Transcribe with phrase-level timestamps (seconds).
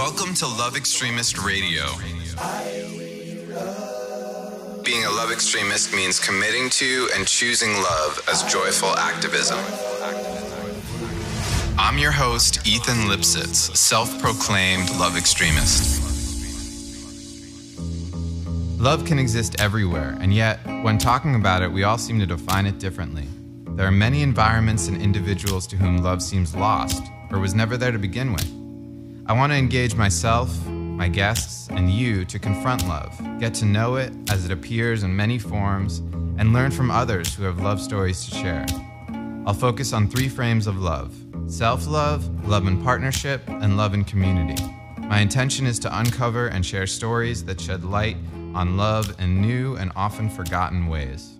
[0.00, 1.84] Welcome to Love Extremist Radio.
[4.82, 9.58] Being a love extremist means committing to and choosing love as joyful activism.
[11.78, 16.00] I'm your host, Ethan Lipsitz, self proclaimed love extremist.
[18.80, 22.64] Love can exist everywhere, and yet, when talking about it, we all seem to define
[22.64, 23.28] it differently.
[23.76, 27.92] There are many environments and individuals to whom love seems lost or was never there
[27.92, 28.59] to begin with.
[29.30, 33.94] I want to engage myself, my guests, and you to confront love, get to know
[33.94, 35.98] it as it appears in many forms,
[36.36, 38.66] and learn from others who have love stories to share.
[39.46, 41.14] I'll focus on three frames of love
[41.46, 44.60] self love, love in partnership, and love in community.
[44.98, 48.16] My intention is to uncover and share stories that shed light
[48.56, 51.38] on love in new and often forgotten ways.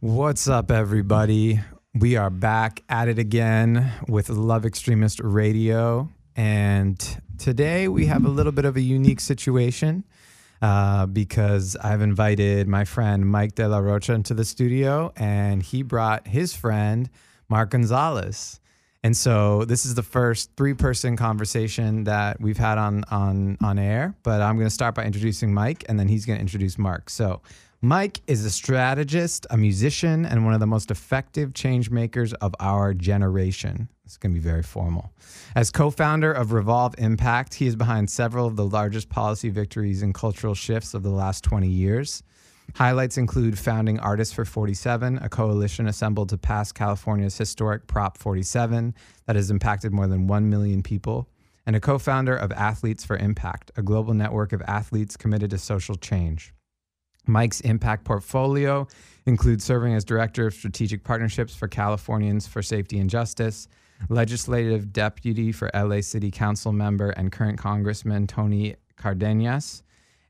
[0.00, 1.60] What's up, everybody?
[1.94, 6.10] We are back at it again with Love Extremist Radio.
[6.36, 6.98] And
[7.38, 10.04] today we have a little bit of a unique situation
[10.60, 15.82] uh, because I've invited my friend Mike De La Rocha into the studio, and he
[15.82, 17.08] brought his friend
[17.48, 18.60] Mark Gonzales.
[19.02, 24.14] And so this is the first three-person conversation that we've had on on on air.
[24.24, 27.08] But I'm going to start by introducing Mike, and then he's going to introduce Mark.
[27.08, 27.40] So
[27.80, 32.52] Mike is a strategist, a musician, and one of the most effective change makers of
[32.58, 33.88] our generation.
[34.04, 35.12] It's going to be very formal.
[35.54, 40.02] As co founder of Revolve Impact, he is behind several of the largest policy victories
[40.02, 42.24] and cultural shifts of the last 20 years.
[42.74, 48.92] Highlights include founding Artists for 47, a coalition assembled to pass California's historic Prop 47
[49.26, 51.28] that has impacted more than 1 million people,
[51.64, 55.58] and a co founder of Athletes for Impact, a global network of athletes committed to
[55.58, 56.52] social change.
[57.28, 58.88] Mike's impact portfolio
[59.26, 63.68] includes serving as Director of Strategic Partnerships for Californians for Safety and Justice,
[64.08, 69.82] Legislative Deputy for LA City Council member and current Congressman Tony Cardenas,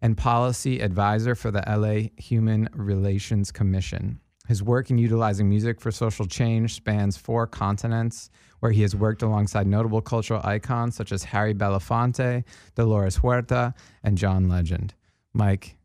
[0.03, 4.21] and Policy Advisor for the LA Human Relations Commission.
[4.49, 9.23] His work in utilizing music for social change spans four continents, where he has worked
[9.23, 12.45] alongside notable cultural icons such as Harry Belafonte,
[12.75, 14.95] Dolores Huerta, and John Legend.
[15.35, 15.77] Mike,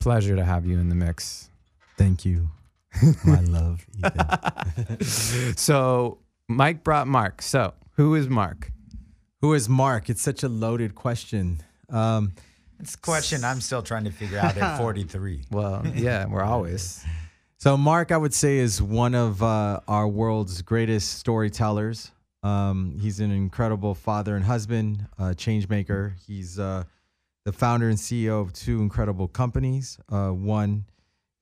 [0.00, 1.48] pleasure to have you in the mix.
[1.96, 2.48] Thank you,
[3.24, 4.98] my love, Ethan.
[5.56, 6.18] So,
[6.48, 7.42] Mike brought Mark.
[7.42, 8.72] So, who is Mark?
[9.42, 10.10] Who is Mark?
[10.10, 11.60] It's such a loaded question.
[11.90, 12.32] Um,
[12.80, 15.42] It's a question I'm still trying to figure out at 43.
[15.50, 17.04] Well, yeah, we're always.
[17.58, 22.10] so, Mark, I would say, is one of uh, our world's greatest storytellers.
[22.42, 26.14] Um, he's an incredible father and husband, uh, change maker.
[26.26, 26.84] He's uh,
[27.44, 29.98] the founder and CEO of two incredible companies.
[30.10, 30.84] Uh, one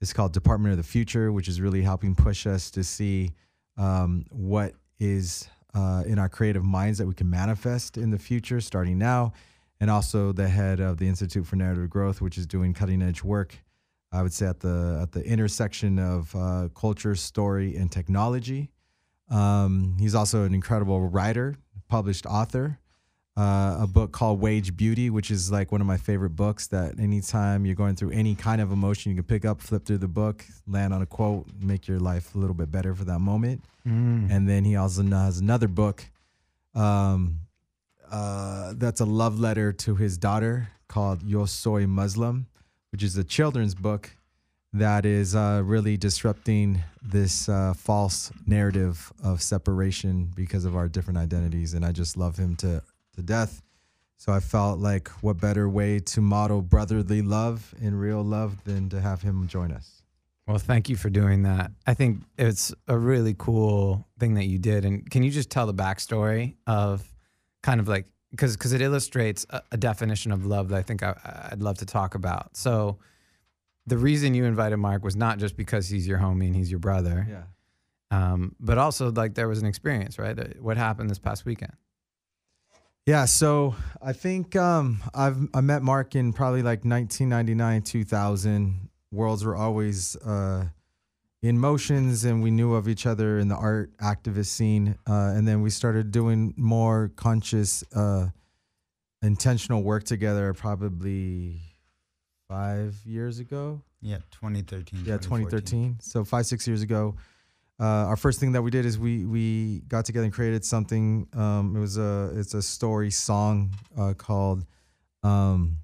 [0.01, 3.33] is called Department of the Future, which is really helping push us to see
[3.77, 8.61] um, what is uh, in our creative minds that we can manifest in the future,
[8.61, 9.33] starting now.
[9.81, 13.23] And also the head of the Institute for Narrative Growth, which is doing cutting edge
[13.23, 13.57] work.
[14.11, 18.71] I would say at the at the intersection of uh, culture, story, and technology.
[19.31, 21.57] Um, he's also an incredible writer,
[21.89, 22.81] published author
[23.39, 26.67] uh, a book called Wage Beauty, which is like one of my favorite books.
[26.67, 29.99] That anytime you're going through any kind of emotion, you can pick up, flip through
[29.99, 33.21] the book, land on a quote, make your life a little bit better for that
[33.21, 33.63] moment.
[34.33, 36.05] And then he also has another book
[36.75, 37.41] um,
[38.11, 42.47] uh, that's a love letter to his daughter called Yo Soy Muslim,
[42.91, 44.17] which is a children's book
[44.73, 51.19] that is uh, really disrupting this uh, false narrative of separation because of our different
[51.19, 51.73] identities.
[51.75, 52.83] And I just love him to
[53.19, 53.63] to death.
[54.17, 58.89] So I felt like what better way to model brotherly love and real love than
[58.89, 60.03] to have him join us.
[60.47, 61.71] Well, thank you for doing that.
[61.87, 64.85] I think it's a really cool thing that you did.
[64.85, 67.07] And can you just tell the backstory of
[67.63, 71.03] kind of like, because because it illustrates a, a definition of love that I think
[71.03, 72.57] I, I'd love to talk about.
[72.57, 72.99] So
[73.87, 76.81] the reason you invited Mark was not just because he's your homie and he's your
[76.81, 77.43] brother, Yeah.
[78.11, 80.61] um, but also like there was an experience, right?
[80.61, 81.73] What happened this past weekend?
[83.09, 88.91] Yeah, so I think um, I've I met Mark in probably like 1999, 2000.
[89.11, 90.67] Worlds were always uh,
[91.43, 94.99] in motions, and we knew of each other in the art activist scene.
[95.09, 98.27] Uh, and then we started doing more conscious, uh,
[99.23, 100.53] intentional work together.
[100.53, 101.63] Probably
[102.47, 103.81] five years ago.
[104.03, 105.05] Yeah, 2013.
[105.07, 105.97] Yeah, 2013.
[106.03, 107.17] So five, six years ago.
[107.81, 111.29] Uh, our first thing that we did is we we got together and created something.
[111.33, 114.65] Um, it was a it's a story song uh, called
[115.23, 115.79] um,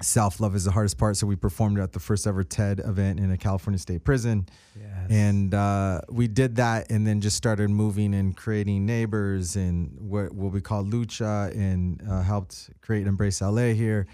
[0.00, 2.80] "Self Love Is the Hardest Part." So we performed it at the first ever TED
[2.80, 4.48] event in a California State prison.
[4.74, 5.06] Yeah.
[5.10, 10.32] And uh, we did that and then just started moving and creating neighbors and what,
[10.32, 14.06] what we call Lucha and uh, helped create Embrace LA here.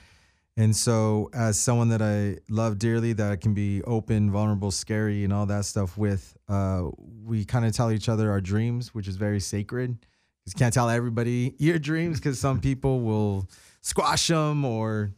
[0.57, 5.25] And so, as someone that I love dearly, that I can be open, vulnerable, scary,
[5.25, 6.91] and all that stuff with, uh,
[7.25, 9.99] we kind of tell each other our dreams, which is very sacred.
[10.47, 13.49] You can't tell everybody your dreams because some people will
[13.81, 15.13] squash them or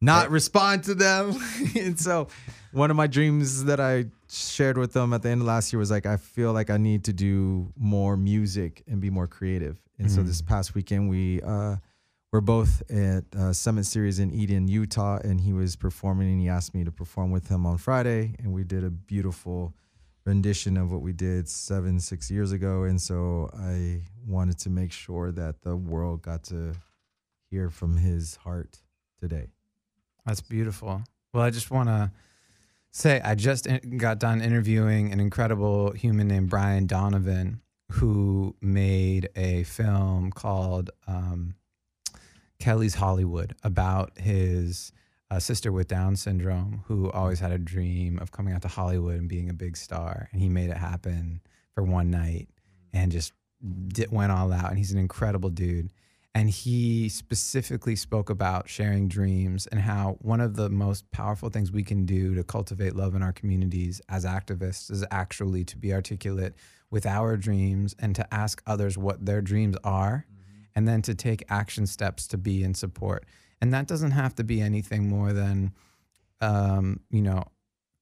[0.00, 1.36] not respond to them.
[1.78, 2.26] and so,
[2.72, 5.78] one of my dreams that I shared with them at the end of last year
[5.78, 9.80] was like, I feel like I need to do more music and be more creative.
[10.00, 11.76] And so, this past weekend, we uh,
[12.32, 16.48] we're both at uh, Summit Series in Eden, Utah, and he was performing, and he
[16.48, 19.74] asked me to perform with him on Friday, and we did a beautiful
[20.24, 24.92] rendition of what we did seven, six years ago, and so I wanted to make
[24.92, 26.74] sure that the world got to
[27.50, 28.78] hear from his heart
[29.18, 29.48] today.
[30.24, 31.02] That's beautiful.
[31.34, 32.12] Well, I just want to
[32.92, 33.66] say I just
[33.96, 37.60] got done interviewing an incredible human named Brian Donovan,
[37.92, 41.54] who made a film called um,
[42.60, 44.92] Kelly's Hollywood about his
[45.30, 49.18] uh, sister with Down syndrome, who always had a dream of coming out to Hollywood
[49.18, 50.28] and being a big star.
[50.32, 51.40] And he made it happen
[51.74, 52.48] for one night
[52.92, 53.32] and just
[53.88, 54.68] did, went all out.
[54.68, 55.90] And he's an incredible dude.
[56.34, 61.72] And he specifically spoke about sharing dreams and how one of the most powerful things
[61.72, 65.92] we can do to cultivate love in our communities as activists is actually to be
[65.92, 66.54] articulate
[66.90, 70.26] with our dreams and to ask others what their dreams are
[70.74, 73.26] and then to take action steps to be in support.
[73.60, 75.72] And that doesn't have to be anything more than,
[76.40, 77.44] um, you know,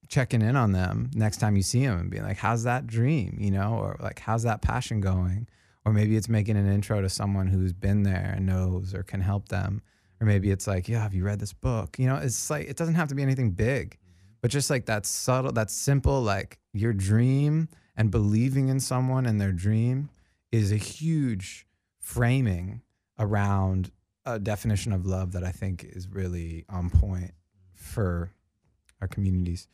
[0.08, 3.36] checking in on them next time you see them and being like, how's that dream?
[3.40, 5.48] You know, or like, how's that passion going?
[5.84, 9.20] Or maybe it's making an intro to someone who's been there and knows or can
[9.20, 9.82] help them.
[10.20, 11.98] Or maybe it's like, yeah, have you read this book?
[11.98, 13.98] You know, it's like, it doesn't have to be anything big,
[14.40, 19.40] but just like that subtle, that simple, like your dream and believing in someone and
[19.40, 20.10] their dream
[20.50, 21.66] is a huge
[22.12, 22.80] framing
[23.18, 23.90] around
[24.24, 27.32] a definition of love that I think is really on point
[27.74, 28.30] for
[29.02, 29.68] our communities.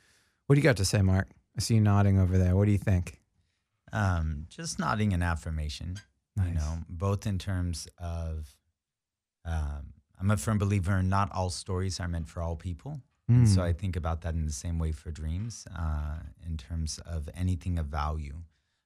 [0.46, 1.28] What do you got to say, Mark?
[1.56, 2.56] I see you nodding over there.
[2.56, 3.20] What do you think?
[3.92, 6.00] Um, just nodding an affirmation.
[6.44, 8.56] You know, both in terms of,
[9.44, 13.00] um, I'm a firm believer in not all stories are meant for all people.
[13.28, 13.64] And so Mm.
[13.64, 17.78] I think about that in the same way for dreams, uh, in terms of anything
[17.78, 18.42] of value.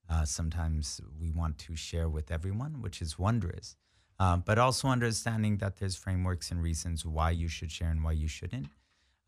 [0.08, 3.76] Uh, sometimes we want to share with everyone, which is wondrous,
[4.19, 8.12] uh, but also understanding that there's frameworks and reasons why you should share and why
[8.12, 8.69] you shouldn't.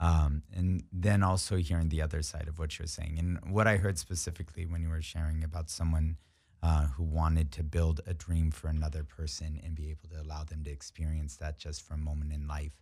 [0.01, 3.19] Um, and then also hearing the other side of what you're saying.
[3.19, 6.17] And what I heard specifically when you were sharing about someone
[6.63, 10.45] uh, who wanted to build a dream for another person and be able to allow
[10.45, 12.73] them to experience that just for a moment in life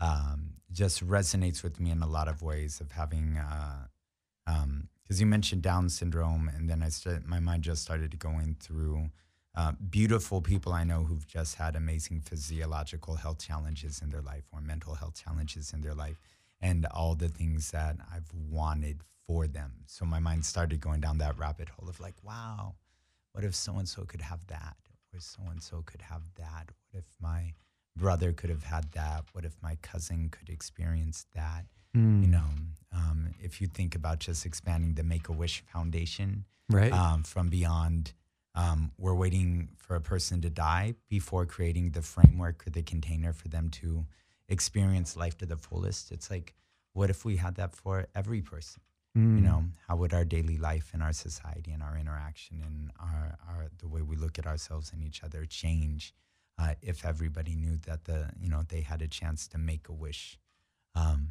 [0.00, 3.86] um, just resonates with me in a lot of ways of having uh,
[5.10, 9.10] because you mentioned Down syndrome, and then I started, my mind just started going through
[9.56, 14.44] uh, beautiful people I know who've just had amazing physiological health challenges in their life
[14.52, 16.20] or mental health challenges in their life,
[16.60, 19.72] and all the things that I've wanted for them.
[19.86, 22.76] So my mind started going down that rabbit hole of like, wow,
[23.32, 24.76] what if so and so could have that,
[25.12, 26.70] or so and so could have that?
[26.92, 27.54] What if my
[27.96, 29.24] brother could have had that?
[29.32, 31.66] What if my cousin could experience that?
[31.96, 32.22] Mm.
[32.22, 32.44] You know,
[32.94, 36.92] um, if you think about just expanding the Make a Wish Foundation right?
[36.92, 38.12] um, from beyond,
[38.54, 43.32] um, we're waiting for a person to die before creating the framework or the container
[43.32, 44.06] for them to
[44.48, 46.10] experience life to the fullest.
[46.10, 46.54] It's like,
[46.92, 48.82] what if we had that for every person?
[49.16, 49.36] Mm.
[49.36, 53.36] You know, how would our daily life and our society and our interaction and our,
[53.48, 56.14] our the way we look at ourselves and each other change
[56.60, 59.92] uh, if everybody knew that the you know they had a chance to make a
[59.92, 60.38] wish.
[60.94, 61.28] Um,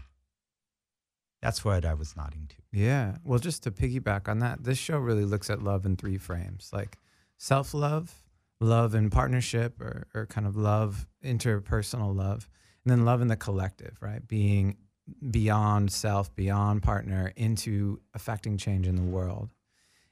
[1.41, 2.55] that's what I was nodding to.
[2.77, 3.17] Yeah.
[3.23, 6.71] Well, just to piggyback on that, this show really looks at love in three frames
[6.73, 6.97] like
[7.37, 8.13] self love,
[8.59, 12.49] love in partnership, or, or kind of love, interpersonal love,
[12.83, 14.27] and then love in the collective, right?
[14.27, 14.77] Being
[15.31, 19.49] beyond self, beyond partner, into affecting change in the world.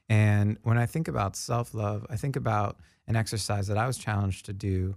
[0.08, 3.98] And when I think about self love, I think about an exercise that I was
[3.98, 4.96] challenged to do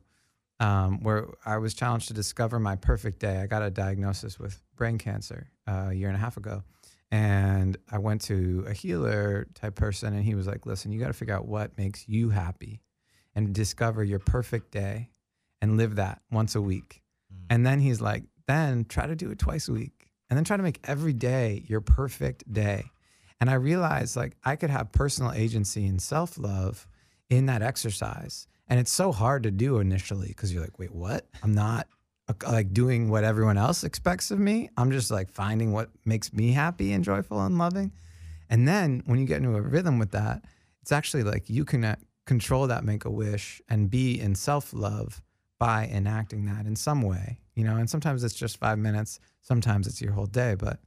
[0.62, 3.40] um, where I was challenged to discover my perfect day.
[3.42, 6.64] I got a diagnosis with brain cancer uh, a year and a half ago.
[7.10, 11.08] And I went to a healer type person, and he was like, Listen, you got
[11.08, 12.80] to figure out what makes you happy
[13.36, 15.10] and discover your perfect day
[15.62, 17.02] and live that once a week.
[17.50, 20.12] And then he's like, Then try to do it twice a week.
[20.30, 22.86] And then try to make every day your perfect day.
[23.42, 26.88] And I realized like I could have personal agency and self love
[27.30, 28.48] in that exercise.
[28.72, 31.28] And it's so hard to do initially because you're like, wait, what?
[31.44, 31.90] I'm not
[32.30, 34.70] uh, like doing what everyone else expects of me.
[34.78, 37.92] I'm just like finding what makes me happy and joyful and loving.
[38.50, 40.46] And then when you get into a rhythm with that,
[40.82, 44.72] it's actually like you can uh, control that make a wish and be in self
[44.74, 45.22] love
[45.60, 47.76] by enacting that in some way, you know.
[47.76, 50.56] And sometimes it's just five minutes, sometimes it's your whole day.
[50.56, 50.80] But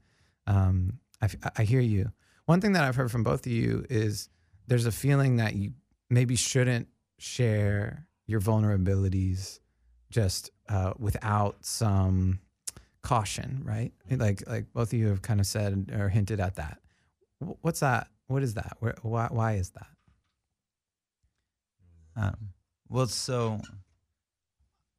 [0.46, 2.12] um, I, I hear you.
[2.46, 4.30] One thing that I've heard from both of you is
[4.68, 5.72] there's a feeling that you
[6.08, 6.88] maybe shouldn't
[7.24, 9.58] share your vulnerabilities
[10.10, 12.38] just uh, without some
[13.02, 13.92] caution, right?
[14.10, 16.78] Like like both of you have kind of said or hinted at that.
[17.38, 18.08] What's that?
[18.26, 18.76] What is that?
[18.80, 19.86] Where, why, why is that?
[22.16, 22.36] Um,
[22.88, 23.60] well, so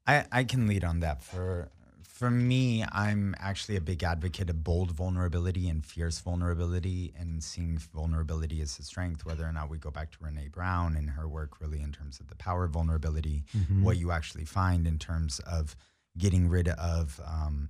[0.06, 1.24] I I can lead on that.
[1.24, 1.70] For
[2.16, 7.78] for me, I'm actually a big advocate of bold vulnerability and fierce vulnerability, and seeing
[7.94, 9.26] vulnerability as a strength.
[9.26, 12.22] Whether or not we go back to Brené Brown and her work, really in terms
[12.22, 13.44] of the power of vulnerability,
[13.84, 15.76] what you actually find in terms of
[16.18, 17.20] getting rid of.
[17.26, 17.70] Um,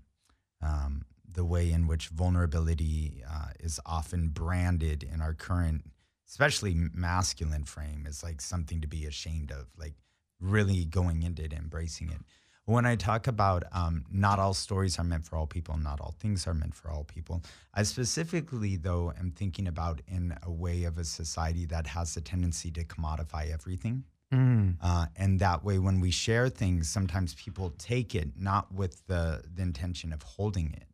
[0.61, 5.83] um, the way in which vulnerability uh, is often branded in our current,
[6.29, 9.95] especially masculine frame, is like something to be ashamed of, like
[10.39, 12.21] really going into it, embracing it.
[12.67, 16.15] When I talk about um, not all stories are meant for all people, not all
[16.19, 17.43] things are meant for all people,
[17.75, 22.21] I specifically, though, am thinking about in a way of a society that has a
[22.21, 24.03] tendency to commodify everything.
[24.33, 24.77] Mm.
[24.81, 29.43] Uh, and that way, when we share things, sometimes people take it not with the,
[29.53, 30.87] the intention of holding it,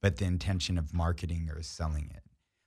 [0.00, 2.22] but the intention of marketing or selling it.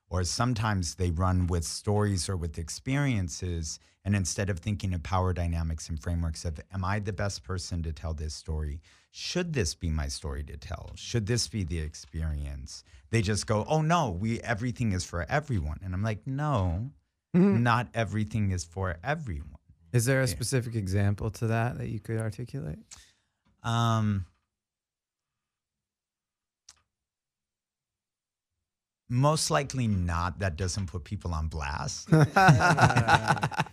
[0.10, 3.80] Or sometimes they run with stories or with experiences.
[4.06, 7.82] And instead of thinking of power dynamics and frameworks of, am I the best person
[7.84, 8.82] to tell this story?
[9.12, 10.92] Should this be my story to tell?
[10.96, 12.84] Should this be the experience?
[13.12, 15.80] They just go, oh no, we everything is for everyone.
[15.84, 16.92] And I'm like, no,
[17.34, 19.50] not everything is for everyone.
[19.94, 22.80] Is there a specific example to that that you could articulate?
[23.62, 24.26] Um,
[29.08, 30.40] most likely not.
[30.40, 32.10] That doesn't put people on blast.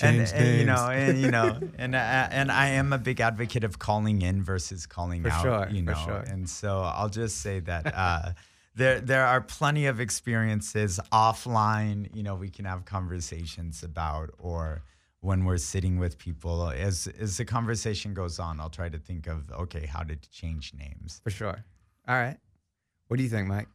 [0.00, 3.64] and, and, you know, and you know, and uh, and I am a big advocate
[3.64, 5.42] of calling in versus calling For out.
[5.42, 6.24] sure, you for know, sure.
[6.26, 7.94] and so I'll just say that.
[7.94, 8.32] Uh,
[8.74, 12.14] there, there are plenty of experiences offline.
[12.14, 14.82] You know, we can have conversations about, or
[15.20, 16.70] when we're sitting with people.
[16.70, 20.72] As as the conversation goes on, I'll try to think of, okay, how to change
[20.74, 21.20] names.
[21.22, 21.64] For sure.
[22.08, 22.36] All right.
[23.08, 23.68] What do you think, Mike?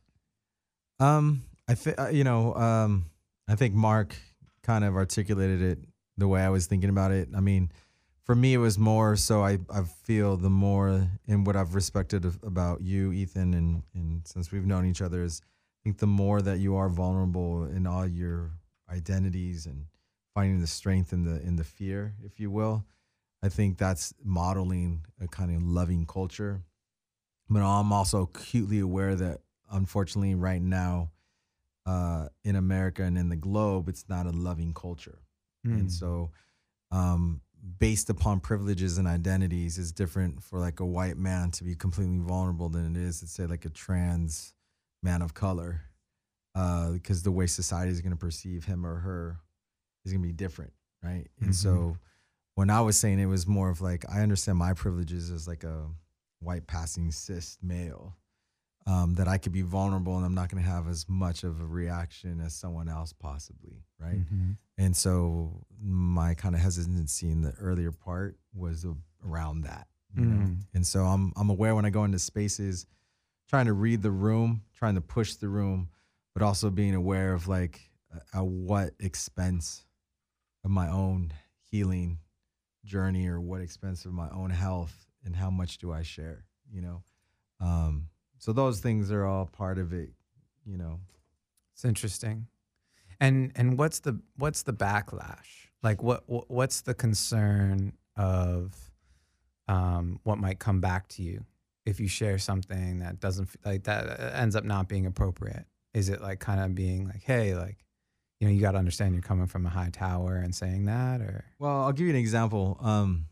[1.00, 2.56] Um, I think uh, you know.
[2.56, 3.06] Um,
[3.48, 4.16] I think Mark
[4.68, 5.80] kind of articulated it
[6.18, 7.30] the way I was thinking about it.
[7.36, 7.72] I mean,
[8.26, 9.42] for me, it was more so.
[9.42, 14.52] I I feel the more in what I've respected about you, Ethan, and and since
[14.52, 18.06] we've known each other, is I think the more that you are vulnerable in all
[18.06, 18.52] your
[18.92, 19.86] identities and
[20.36, 22.86] finding the strength in the in the fear, if you will.
[23.42, 26.64] I think that's modeling a kind of loving culture.
[27.50, 29.40] But I'm also acutely aware that
[29.72, 31.12] unfortunately right now
[31.88, 35.20] uh, in America and in the globe, it's not a loving culture.
[35.66, 35.80] Mm.
[35.80, 36.32] And so
[36.92, 37.42] um,
[37.80, 42.20] based upon privileges and identities, it's different for like a white man to be completely
[42.20, 44.54] vulnerable than it is to say like a trans
[45.02, 45.82] man of color.
[46.56, 49.40] Uh, because the way society is going to perceive him or her
[50.04, 51.28] is going to be different, right?
[51.40, 51.56] And Mhm.
[51.56, 51.98] so
[52.56, 55.64] when I was saying it was more of like I understand my privileges as like
[55.64, 55.88] a
[56.40, 58.16] white passing cis male,
[58.88, 61.60] um, that I could be vulnerable and I'm not going to have as much of
[61.60, 64.26] a reaction as someone else possibly, right?
[64.32, 64.58] Mhm.
[64.78, 68.86] And so my kind of hesitancy in the earlier part was
[69.26, 70.46] around that, you know.
[70.46, 70.62] Mm.
[70.74, 72.86] And so I'm I'm aware when I go into spaces,
[73.50, 75.90] trying to read the room, trying to push the room,
[76.34, 77.92] but also being aware of like
[78.34, 79.86] at what expense
[80.64, 81.34] of my own
[81.70, 82.20] healing
[82.86, 86.82] journey or what expense of my own health and how much do I share, you
[86.82, 87.04] know.
[87.60, 90.10] Um, so those things are all part of it,
[90.66, 91.00] you know.
[91.74, 92.48] It's interesting.
[93.20, 95.68] And and what's the what's the backlash?
[95.84, 98.74] Like what, what what's the concern of
[99.68, 101.46] um, what might come back to you
[101.86, 105.66] if you share something that doesn't like that ends up not being appropriate?
[105.94, 107.78] Is it like kind of being like, hey, like
[108.40, 111.22] you know, you got to understand you're coming from a high tower and saying that,
[111.22, 112.78] or Well, I'll give you an example.
[112.82, 113.26] Um,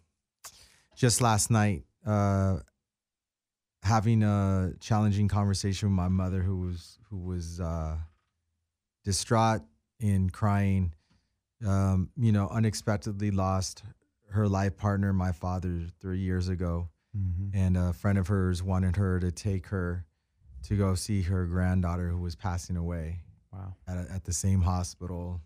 [0.96, 2.60] just last night, uh,
[3.86, 7.98] having a challenging conversation with my mother, who was who was uh,
[9.04, 9.62] distraught
[10.02, 10.94] and crying.
[11.66, 13.84] Um, you know, unexpectedly lost
[14.32, 16.90] her life partner, my father, three years ago,
[17.54, 20.06] and a friend of hers wanted her to take her
[20.64, 23.22] to go see her granddaughter who was passing away
[23.54, 25.40] wow, at, at the same hospital,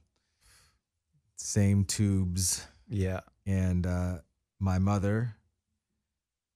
[1.36, 2.66] same tubes.
[2.88, 4.20] Yeah, and uh,
[4.60, 5.36] my mother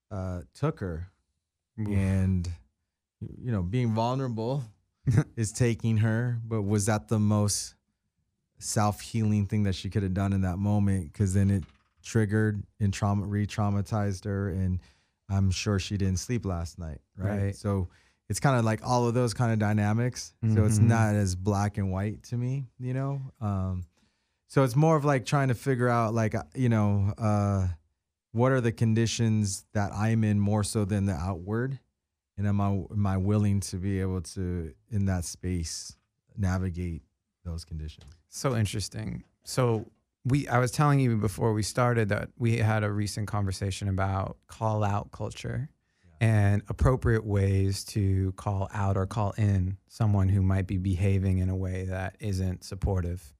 [0.09, 1.09] uh, took her
[1.79, 1.87] Oof.
[1.87, 2.49] and
[3.39, 4.63] you know being vulnerable
[5.35, 7.75] is taking her, but was that the most
[8.59, 11.11] self healing thing that she could have done in that moment?
[11.11, 11.63] Because then it
[12.03, 14.79] triggered and trauma re traumatized her, and
[15.29, 17.37] I'm sure she didn't sleep last night, right?
[17.45, 17.55] Right.
[17.55, 17.89] So
[18.29, 20.33] it's kind of like all of those kind of dynamics.
[20.53, 20.83] So it's Mhm.
[20.83, 23.21] not as black and white to me, you know.
[23.41, 23.85] Um,
[24.47, 27.67] so it's more of like trying to figure out, like uh, you know, uh,
[28.33, 31.79] what are the conditions that I'm in more so than the outward,
[32.37, 35.95] and am I am I willing to be able to in that space
[36.35, 37.03] navigate
[37.45, 38.05] those conditions?
[38.29, 39.23] So interesting.
[39.45, 39.85] So
[40.25, 44.37] we I was telling you before we started that we had a recent conversation about
[44.47, 45.69] call out culture
[46.19, 51.49] and appropriate ways to call out or call in someone who might be behaving in
[51.49, 53.33] a way that isn't supportive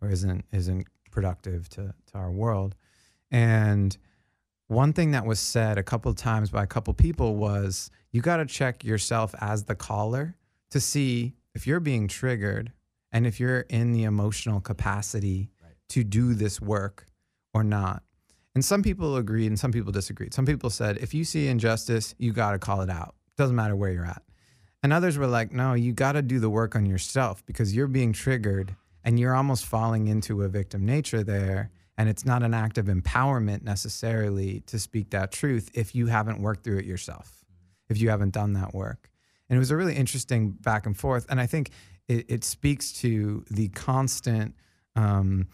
[0.00, 2.76] or isn't isn't productive to, to our world.
[3.30, 3.96] And
[4.68, 8.20] one thing that was said a couple of times by a couple people was you
[8.20, 10.36] got to check yourself as the caller
[10.70, 12.72] to see if you're being triggered
[13.12, 15.50] and if you're in the emotional capacity
[15.88, 17.06] to do this work
[17.54, 18.02] or not.
[18.54, 20.34] And some people agreed and some people disagreed.
[20.34, 23.14] Some people said if you see injustice, you got to call it out.
[23.36, 24.22] Doesn't matter where you're at.
[24.82, 27.86] And others were like, no, you got to do the work on yourself because you're
[27.86, 31.70] being triggered and you're almost falling into a victim nature there.
[31.98, 36.40] And it's not an act of empowerment necessarily to speak that truth if you haven't
[36.40, 37.44] worked through it yourself,
[37.88, 39.10] if you haven't done that work.
[39.48, 41.26] And it was a really interesting back and forth.
[41.28, 41.70] And I think
[42.08, 44.54] it, it speaks to the constant,
[44.94, 45.48] um,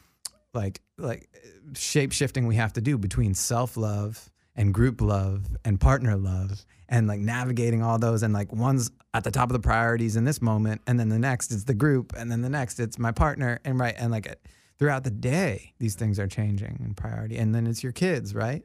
[0.52, 1.28] like, like
[1.74, 6.64] shape shifting we have to do between self love and group love and partner love
[6.88, 10.24] and like navigating all those and like one's at the top of the priorities in
[10.24, 13.10] this moment and then the next is the group and then the next it's my
[13.10, 14.38] partner and right and like
[14.82, 18.64] throughout the day these things are changing in priority and then it's your kids right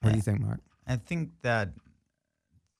[0.00, 1.68] what do you think mark I think that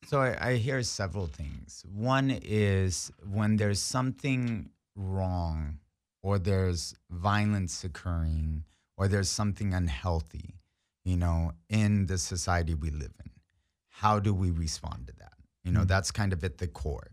[0.06, 1.84] so I, I hear several things.
[1.94, 5.78] One is when there's something wrong
[6.22, 8.64] or there's violence occurring
[8.96, 10.56] or there's something unhealthy,
[11.04, 13.30] you know, in the society we live in.
[13.88, 15.34] How do we respond to that?
[15.62, 15.88] You know, mm.
[15.88, 17.12] that's kind of at the core.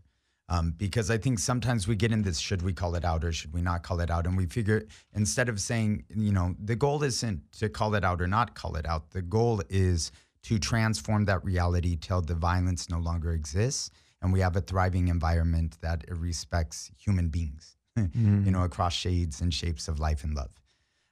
[0.50, 3.34] Um, because I think sometimes we get in this should we call it out or
[3.34, 4.26] should we not call it out?
[4.26, 8.22] And we figure instead of saying, you know, the goal isn't to call it out
[8.22, 10.12] or not call it out, the goal is
[10.44, 15.08] to transform that reality till the violence no longer exists and we have a thriving
[15.10, 20.52] environment that respects human beings, you know, across shades and shapes of life and love.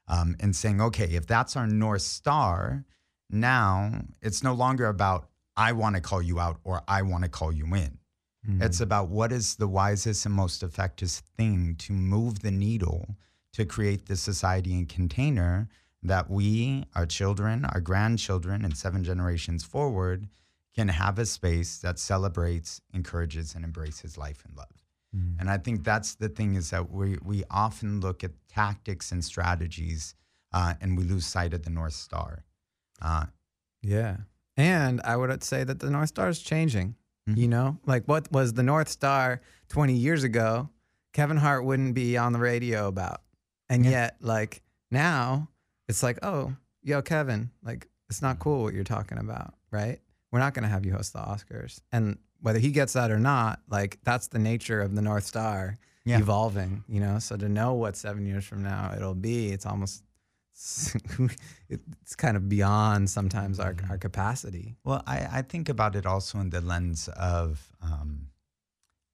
[0.08, 2.86] Um, and saying, okay, if that's our North Star,
[3.30, 7.30] now it's no longer about, I want to call you out or I want to
[7.30, 7.98] call you in.
[8.62, 13.15] It's about what is the wisest and most effective thing to move the needle
[13.53, 15.67] to create the society and container
[16.03, 20.27] that we, our children, our grandchildren, and seven generations forward
[20.75, 24.67] can have a space that celebrates, encourages, and embraces life and love.
[25.39, 29.23] And I think that's the thing is that we, we often look at tactics and
[29.23, 30.13] strategies
[30.51, 32.43] uh, and we lose sight of the North Star.
[33.01, 33.27] Uh,
[33.81, 34.17] Yeah.
[34.58, 36.95] And I would say that the North Star is changing.
[37.27, 37.49] You mm-hmm.
[37.49, 40.69] know, like what was the North Star 20 years ago,
[41.13, 43.21] Kevin Hart wouldn't be on the radio about.
[43.67, 44.61] And yet, like
[44.91, 45.49] now,
[45.88, 49.99] it's like, oh, yo, Kevin, like it's not cool what you're talking about, right?
[50.31, 51.81] We're not going to have you host the Oscars.
[51.91, 55.79] And whether he gets that or not, like that's the nature of the North Star
[56.03, 56.19] Yeah.
[56.19, 57.17] evolving, you know?
[57.17, 60.03] So to know what seven years from now it'll be, it's almost,
[61.69, 64.75] it's kind of beyond sometimes our, our capacity.
[64.83, 68.27] Well, I, I think about it also in the lens of um,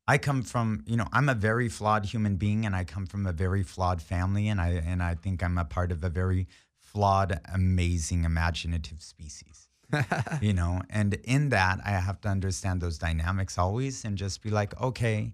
[0.07, 3.25] I come from, you know, I'm a very flawed human being and I come from
[3.25, 6.47] a very flawed family and I and I think I'm a part of a very
[6.79, 9.69] flawed, amazing, imaginative species.
[10.41, 14.49] you know, and in that I have to understand those dynamics always and just be
[14.49, 15.33] like, okay,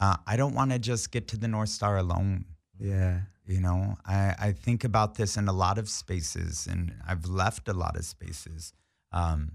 [0.00, 2.44] uh, I don't want to just get to the North Star alone.
[2.78, 3.20] Yeah.
[3.46, 7.68] You know, I, I think about this in a lot of spaces, and I've left
[7.68, 8.72] a lot of spaces,
[9.12, 9.52] um,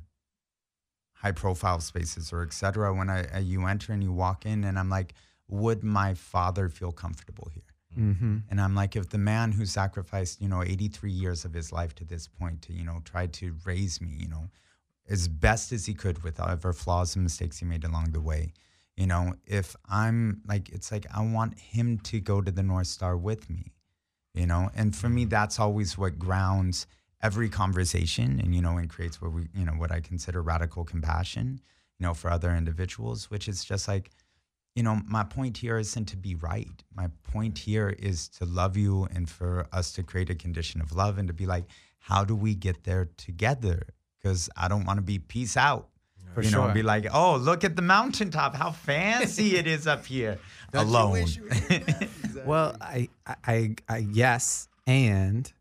[1.14, 2.94] high profile spaces or et cetera.
[2.94, 5.14] When I, I you enter and you walk in, and I'm like,
[5.50, 7.64] would my father feel comfortable here?
[8.00, 8.38] Mm-hmm.
[8.50, 11.94] And I'm like, if the man who sacrificed, you know, 83 years of his life
[11.96, 14.50] to this point to, you know, try to raise me, you know,
[15.10, 18.54] as best as he could with whatever flaws and mistakes he made along the way,
[18.96, 22.88] you know, if I'm like, it's like, I want him to go to the North
[22.88, 23.74] Star with me,
[24.34, 24.70] you know?
[24.76, 25.30] And for me, mm.
[25.30, 26.88] that's always what grounds
[27.22, 30.84] every conversation and, you know, and creates what we, you know, what I consider radical
[30.84, 31.60] compassion,
[32.00, 34.12] you know, for other individuals, which is just like,
[34.76, 36.84] you know, my point here isn't to be right.
[36.96, 40.94] My point here is to love you and for us to create a condition of
[40.94, 41.66] love and to be like,
[42.00, 43.82] how do we get there together?
[44.18, 45.90] Because I don't want to be peace out.
[46.34, 46.66] For you know, sure.
[46.66, 50.40] and be like, oh, look at the mountaintop, how fancy it is up here.
[50.72, 51.12] Don't Alone.
[51.12, 55.52] wish you were- Well, I, I, I, I, yes, and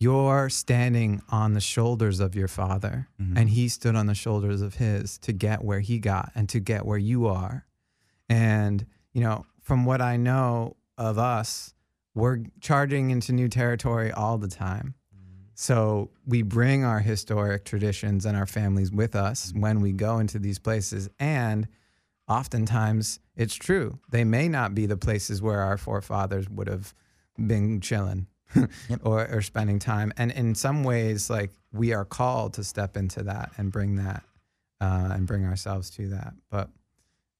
[0.00, 3.36] you're standing on the shoulders of your father, mm-hmm.
[3.36, 6.60] and he stood on the shoulders of his to get where he got and to
[6.60, 7.66] get where you are.
[8.28, 11.72] And you know, from what I know of us,
[12.14, 14.94] we're charging into new territory all the time.
[15.60, 20.38] So we bring our historic traditions and our families with us when we go into
[20.38, 21.10] these places.
[21.18, 21.66] And
[22.28, 23.98] oftentimes it's true.
[24.08, 26.94] They may not be the places where our forefathers would have
[27.44, 28.28] been chilling
[29.02, 30.12] or, or spending time.
[30.16, 34.22] And in some ways, like we are called to step into that and bring that
[34.80, 36.34] uh, and bring ourselves to that.
[36.50, 36.70] But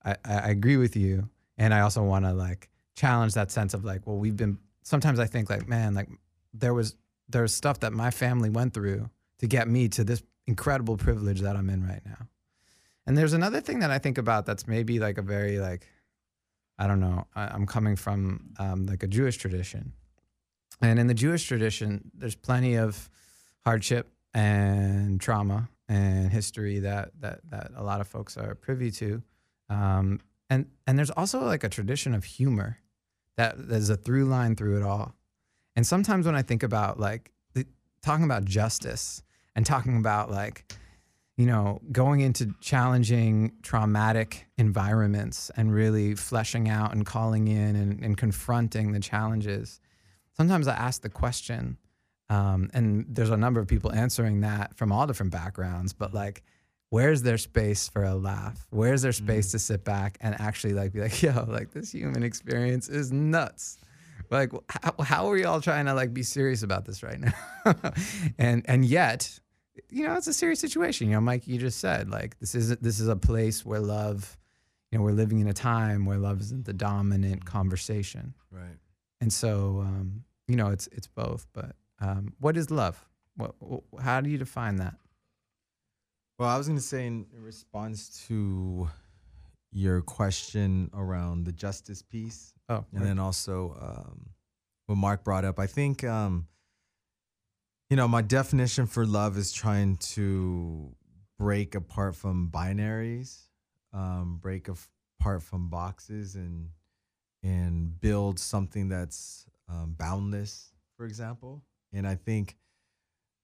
[0.05, 1.29] I, I I agree with you.
[1.57, 5.21] And I also want to like challenge that sense of like, well, we've been, sometimes
[5.21, 6.09] I think like, man, like
[6.53, 6.97] there was,
[7.29, 11.57] there's stuff that my family went through to get me to this incredible privilege that
[11.57, 12.27] I'm in right now.
[13.07, 15.87] And there's another thing that I think about that's maybe like a very like,
[16.79, 17.27] I don't know.
[17.35, 19.93] I, I'm coming from um, like a Jewish tradition,
[20.81, 23.09] and in the Jewish tradition, there's plenty of
[23.65, 29.23] hardship and trauma and history that that that a lot of folks are privy to,
[29.71, 32.79] um, and and there's also like a tradition of humor
[33.37, 35.15] that there's a through line through it all.
[35.79, 37.65] And sometimes when I think about like the,
[38.03, 39.23] talking about justice
[39.55, 40.65] and talking about like
[41.37, 48.05] you know, going into challenging, traumatic environments and really fleshing out and calling in and,
[48.05, 49.81] and confronting the challenges.
[50.37, 51.79] Sometimes I ask the question,
[52.29, 56.43] um, and there's a number of people answering that from all different backgrounds, but like,
[56.91, 58.67] where's their space for a laugh?
[58.71, 62.25] Where's their space to sit back and actually like be like, yo, like this human
[62.25, 63.79] experience is nuts.
[64.31, 67.35] Like, how, how are we all trying to like be serious about this right now?
[68.39, 69.39] and and yet,
[69.89, 71.09] you know, it's a serious situation.
[71.09, 74.37] You know, Mike, you just said like this is this is a place where love,
[74.91, 78.77] you know, we're living in a time where love isn't the dominant conversation, right.
[79.21, 81.47] and so um, you know, it's it's both.
[81.53, 83.05] But um, what is love?
[83.37, 84.95] What, wh- how do you define that?
[86.39, 88.89] Well, I was going to say in response to
[89.71, 94.31] your question around the justice piece, Oh, and then also um,
[94.87, 95.59] what Mark brought up.
[95.59, 96.47] I think, um,
[97.89, 100.95] you know, my definition for love is trying to
[101.39, 103.39] break apart from binaries,
[103.93, 106.71] um, break apart from boxes, and
[107.43, 110.73] and build something that's um, boundless.
[110.97, 112.57] For example, and I think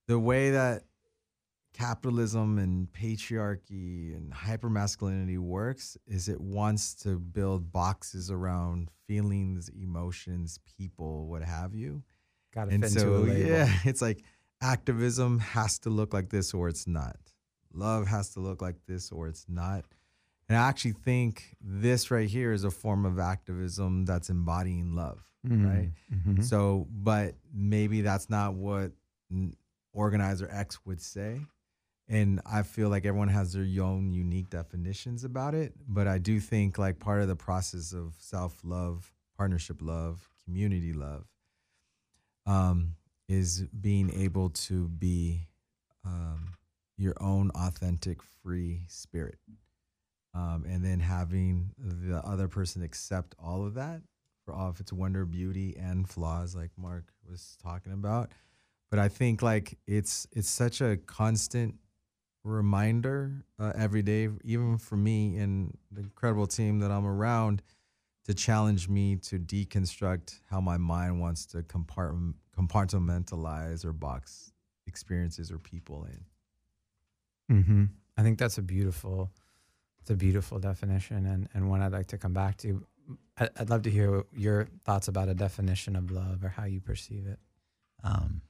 [0.07, 0.83] the way that
[1.75, 10.57] capitalism and patriarchy and hypermasculinity works is it wants to build boxes around feelings, emotions,
[10.77, 12.01] people, what have you.
[12.53, 13.49] got to And fit so, into a label.
[13.49, 14.23] yeah, it's like
[14.61, 17.17] activism has to look like this or it's not.
[17.73, 19.83] Love has to look like this or it's not.
[20.47, 25.19] And I actually think this right here is a form of activism that's embodying love,
[25.43, 25.91] right?
[26.13, 26.41] Mhm.
[26.41, 28.91] So, but maybe that's not what
[29.29, 29.55] n-
[29.91, 31.41] organizer X would say.
[32.07, 35.73] And I feel like everyone has their own unique definitions about it.
[35.87, 40.93] But I do think like part of the process of self love, partnership love, community
[40.93, 41.25] love
[42.45, 42.93] um,
[43.27, 45.47] is being able to be
[46.05, 46.53] um,
[46.97, 49.39] your own authentic, free spirit.
[50.33, 54.01] Um, and then having the other person accept all of that
[54.43, 58.31] for all of its wonder, beauty, and flaws, like Mark was talking about.
[58.91, 61.75] But I think like it's it's such a constant
[62.45, 67.61] reminder uh, every day, even for me and the incredible team that I'm around,
[68.25, 74.51] to challenge me to deconstruct how my mind wants to compartment, compartmentalize or box
[74.87, 77.57] experiences or people in.
[77.57, 77.83] Mm-hmm.
[78.17, 79.31] I think that's a beautiful,
[80.01, 82.85] it's a beautiful definition, and and one I'd like to come back to.
[83.37, 86.79] I- I'd love to hear your thoughts about a definition of love or how you
[86.81, 87.39] perceive it.
[88.03, 88.41] um,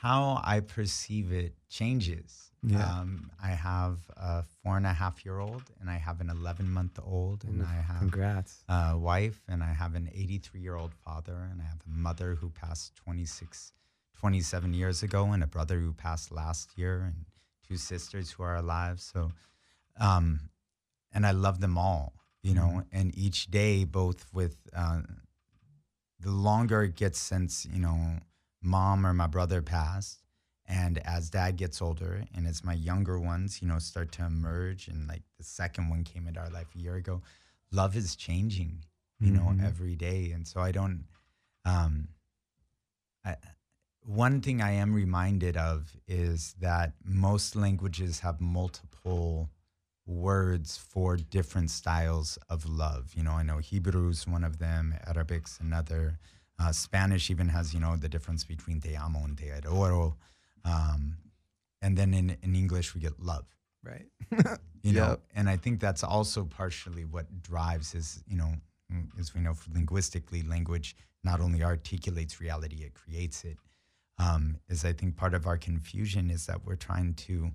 [0.00, 2.50] how I perceive it changes.
[2.62, 2.84] Yeah.
[3.00, 6.70] Um, I have a four and a half year old, and I have an 11
[6.70, 8.64] month old, and Oof, I have Congrats.
[8.68, 12.34] a wife, and I have an 83 year old father, and I have a mother
[12.34, 13.72] who passed 26,
[14.18, 17.26] 27 years ago, and a brother who passed last year, and
[17.66, 19.00] two sisters who are alive.
[19.00, 19.32] So,
[19.98, 20.50] um,
[21.12, 25.00] and I love them all, you know, and each day, both with, uh,
[26.20, 28.18] the longer it gets since, you know,
[28.62, 30.22] mom or my brother passed,
[30.66, 34.88] and as dad gets older and as my younger ones, you know, start to emerge,
[34.88, 37.22] and like the second one came into our life a year ago,
[37.72, 38.84] love is changing,
[39.20, 39.64] you know, Mhm.
[39.64, 40.30] every day.
[40.32, 41.04] And so I don't,
[41.64, 42.08] um,
[43.24, 43.36] I,
[44.02, 49.50] one thing I am reminded of is that most languages have multiple
[50.06, 53.12] words for different styles of love.
[53.14, 56.18] You know, I know Hebrew's one of them, Arabic's another.
[56.60, 60.14] Uh, Spanish even has, you know, the difference between te amo and te adoro.
[60.64, 61.16] Um,
[61.82, 63.46] and then in, in English, we get love
[63.82, 64.06] Right.
[64.82, 65.20] you know Yep.
[65.34, 68.52] and i think that's also partially what drives is you know
[68.92, 70.94] mm, as we know linguistically language
[71.24, 73.56] not only articulates reality it creates it
[74.18, 77.50] um, is i think part of our confusion is that we're trying to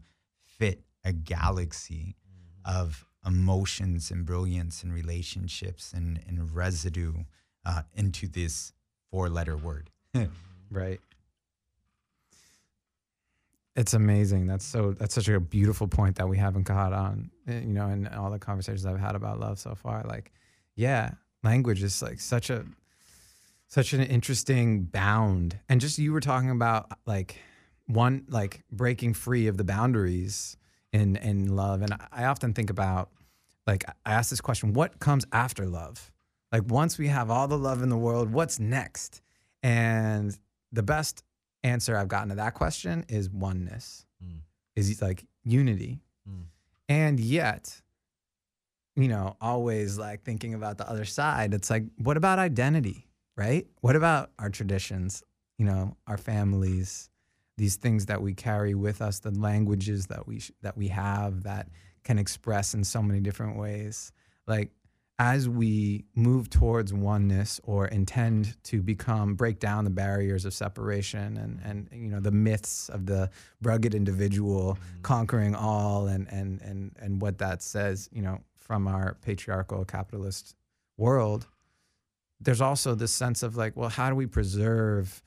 [0.58, 2.16] fit a galaxy
[2.64, 7.14] of emotions and brilliance and relationships and, and residue
[7.66, 8.74] uh, into this
[9.16, 9.90] four letter word
[10.72, 11.00] Right.
[13.78, 14.48] It's amazing.
[14.48, 14.92] That's so.
[14.94, 17.30] That's such a beautiful point that we haven't caught on.
[17.48, 20.04] eh, You know, in all the conversations I've had about love so far.
[20.04, 20.32] Like,
[20.76, 21.12] yeah,
[21.44, 22.66] language is like such a,
[23.68, 25.60] such an interesting bound.
[25.70, 27.38] And just you were talking about like
[27.86, 30.58] one like breaking free of the boundaries
[30.94, 31.82] in in love.
[31.82, 33.12] And I- I often think about
[33.68, 36.12] like I ask this question: What comes after love?
[36.56, 39.22] Like once we have all the love in the world, what's next?
[39.62, 40.38] And
[40.72, 41.22] the best
[41.66, 44.06] answer I've gotten to that question is oneness.
[44.24, 44.40] Mm.
[44.78, 46.00] Is like unity.
[46.26, 46.46] Mm.
[46.88, 47.82] And yet,
[48.96, 53.68] you know, always like thinking about the other side, it's like, what about identity, right?
[53.82, 55.24] What about our traditions,
[55.58, 57.10] you know, our families,
[57.58, 61.44] these things that we carry with us, the languages that we sh- that we have
[61.44, 61.68] that
[62.06, 64.14] can express in so many different ways.
[64.48, 64.72] Like
[65.18, 71.38] as we move towards oneness or intend to become break down the barriers of separation
[71.38, 73.30] and and you know the myths of the
[73.62, 75.02] rugged individual mm-hmm.
[75.02, 80.56] conquering all and and and and what that says you know from our patriarchal capitalist
[80.98, 81.48] world
[82.42, 85.24] there's also this sense of like well how do we preserve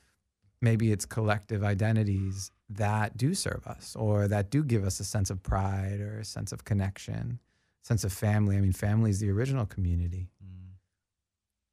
[0.61, 5.31] maybe it's collective identities that do serve us or that do give us a sense
[5.31, 7.39] of pride or a sense of connection
[7.83, 8.57] sense of family.
[8.57, 10.29] I mean family is the original community.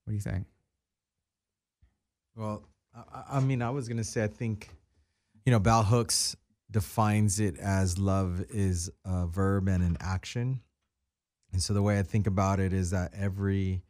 [0.05, 0.47] What do you think?
[2.37, 2.63] Well,
[2.95, 4.71] I- I, mean, I was gonna say, I think,
[5.45, 6.37] you know, Bell Hooks
[6.71, 10.61] defines it as love is a verb and an action,
[11.53, 13.83] and so the way I think about it is that every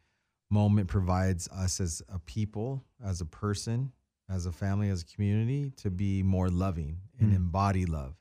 [0.49, 3.91] moment provides us as a people, as a person,
[4.29, 7.35] as a family, as a community, to be more loving and Mm.
[7.35, 8.15] embody love,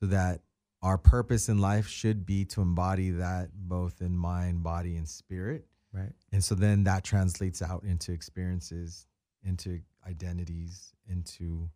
[0.00, 0.42] so that
[0.82, 5.66] our purpose in life should be to embody that both in mind, body, and spirit.
[5.92, 9.06] right And so then that translates out into experiences,
[9.42, 11.68] into identities, into,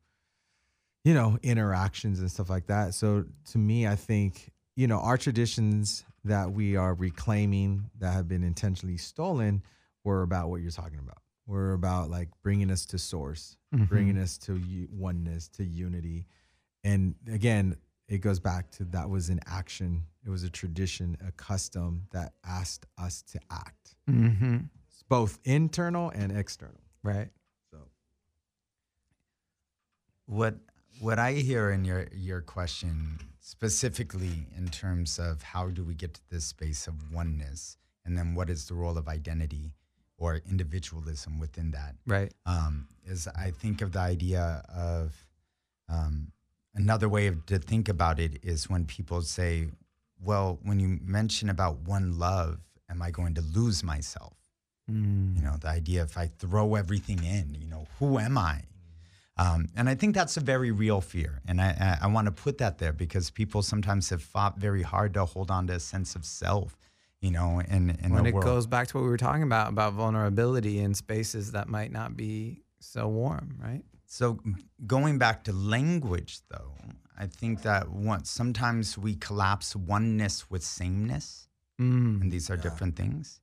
[1.05, 2.95] you know, interactions and stuff like that.
[2.95, 8.29] So to me, I think, you know, our traditions that we are reclaiming that have
[8.29, 9.63] been intentionally stolen
[10.05, 11.19] were about what you're talking about.
[11.47, 13.85] We're about like bringing us to source, Mm-hmm.
[13.85, 14.61] bringing us to
[14.93, 16.27] oneness, to unity.
[16.85, 17.77] And again,
[18.13, 20.05] it goes back to that was an action.
[20.27, 24.59] It was a tradition, a custom that asked us to act mm-hmm.
[24.87, 26.83] it's both internal and external.
[27.03, 27.31] right
[27.71, 27.79] So
[30.27, 30.57] What
[31.01, 36.15] what I hear in your your question specifically in terms of how do we get
[36.15, 39.73] to this space of oneness, and then what is the role of identity
[40.19, 41.97] or individualism within that?
[42.07, 45.15] right Um, is I think of the idea of
[45.89, 46.33] um,
[46.75, 49.69] another way of, to think about it is when people say,
[50.21, 52.59] "Well, when you mention about one love,
[52.89, 54.35] am I going to lose myself?"
[54.91, 55.37] Mm.
[55.37, 58.63] You know, the idea if I throw everything in, you know, who am I?
[59.39, 61.41] Um, and I think that's a very real fear.
[61.49, 64.83] And I, I, I want to put that there because people sometimes have fought very
[64.83, 66.77] hard to hold on to a sense of self,
[67.21, 68.45] you know, in, in when it world.
[68.45, 72.17] goes back to what we were talking about about vulnerability in spaces that might not
[72.17, 73.83] be so warm right
[74.13, 74.39] So
[74.87, 76.75] going back to language, though,
[77.19, 81.49] I think that once sometimes we collapse oneness with sameness,
[81.81, 82.21] mm.
[82.21, 83.41] and these are different things.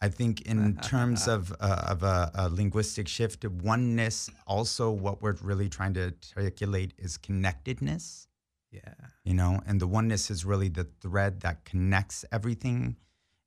[0.00, 5.38] I think in terms of uh, of a, a linguistic shift, oneness also what we're
[5.42, 8.28] really trying to articulate is connectedness.
[8.70, 12.94] yeah You know, and the oneness is really the thread that connects everything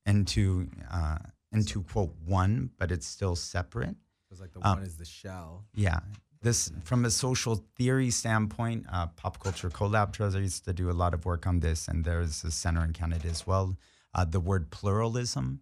[0.05, 1.19] into uh,
[1.53, 3.95] into quote one, but it's still separate.
[4.29, 5.63] it's like the Um, one is the shell.
[5.73, 6.01] Yeah.
[6.41, 10.93] This, from a social theory standpoint, uh, Pop Culture Collab Trezor used to do a
[10.93, 13.75] lot of work on this, and there's a center in Canada as well.
[14.15, 15.59] Uh, the word pluralism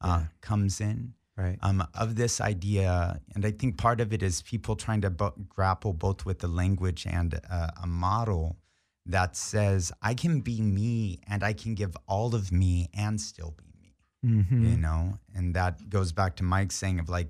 [0.00, 0.26] uh, Yeah.
[0.40, 4.76] comes in right um, of this idea, and I think part of it is people
[4.76, 8.56] trying to bo- grapple both with the language and uh, a model
[9.06, 13.54] that says I can be me and I can give all of me and still
[13.58, 14.66] be me mm-hmm.
[14.66, 17.28] you know and that goes back to mike's saying of like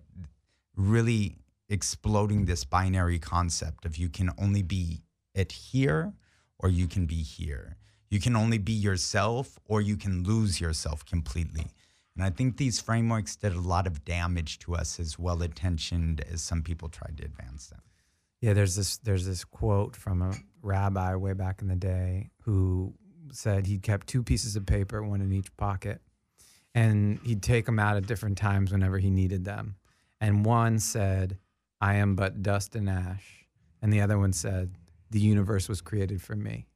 [0.76, 1.36] really
[1.68, 5.02] exploding this binary concept of you can only be
[5.34, 6.12] it here
[6.58, 7.76] or you can be here
[8.10, 11.66] You can only be yourself or you can lose yourself completely.
[12.14, 16.20] And I think these frameworks did a lot of damage to us as well intentioned
[16.20, 17.82] as some people tried to advance them.
[18.40, 22.94] Yeah, there's this there's this quote from a rabbi way back in the day who
[23.32, 26.00] said he kept two pieces of paper, one in each pocket,
[26.72, 29.74] and he'd take them out at different times whenever he needed them.
[30.20, 31.38] And one said,
[31.84, 33.46] "I am but dust and ash,"
[33.82, 34.74] and the other one said,
[35.10, 36.66] "The universe was created for me."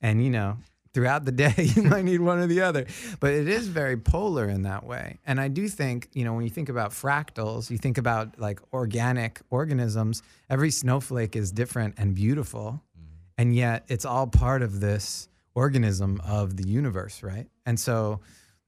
[0.00, 0.58] And you know,
[0.94, 2.86] throughout the day you might need one or the other.
[3.20, 5.18] But it is very polar in that way.
[5.26, 8.60] And i do think you know when you think about fractals you think about like
[8.72, 12.82] organic organisms every snowflake is different and beautiful.
[12.96, 13.14] Mm-hmm.
[13.38, 17.48] And yet it's all part of this organism of the universe right?
[17.66, 18.20] And so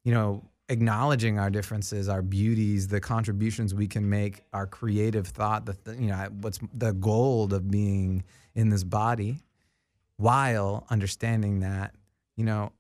[0.05, 5.65] you know acknowledging our differences our beauties the contributions we can make our creative thought
[5.65, 8.25] the th- you know what's the gold of being
[8.55, 9.39] in this body
[10.17, 11.95] while understanding that
[12.37, 12.73] you know,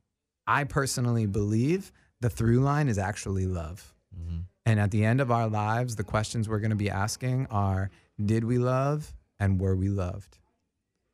[0.46, 3.94] I personally believe the through line is actually love.
[4.16, 4.40] Mm-hmm.
[4.66, 7.90] And at the end of our lives, the questions we're going to be asking are
[8.24, 10.38] Did we love and were we loved?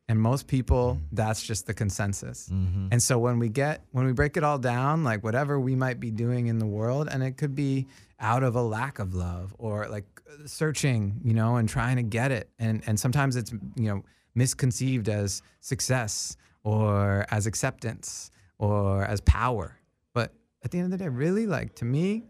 [0.08, 1.14] And most people, mm-hmm.
[1.14, 2.48] that's just the consensus.
[2.52, 2.88] Mm-hmm.
[2.90, 6.00] And so when we get, when we break it all down, like whatever we might
[6.00, 7.86] be doing in the world, and it could be
[8.20, 10.04] out of a lack of love or like
[10.44, 12.50] searching, you know, and trying to get it.
[12.58, 14.02] And, and sometimes it's, you know,
[14.34, 19.78] misconceived as success or as acceptance or as power.
[20.14, 20.32] But
[20.64, 22.24] at the end of the day, really, like to me,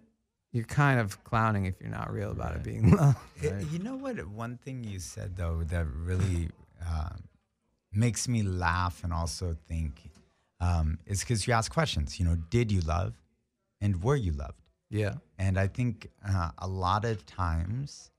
[0.52, 2.56] you're kind of clowning if you're not real about right.
[2.56, 3.16] it being love.
[3.42, 3.66] Right?
[3.70, 4.24] You know what?
[4.28, 6.50] One thing you said though that really
[6.86, 7.10] uh,
[7.92, 10.10] makes me laugh and also think
[10.60, 12.18] um, is because you ask questions.
[12.18, 13.14] You know, did you love,
[13.80, 14.62] and were you loved?
[14.90, 15.14] Yeah.
[15.38, 18.12] And I think uh, a lot of times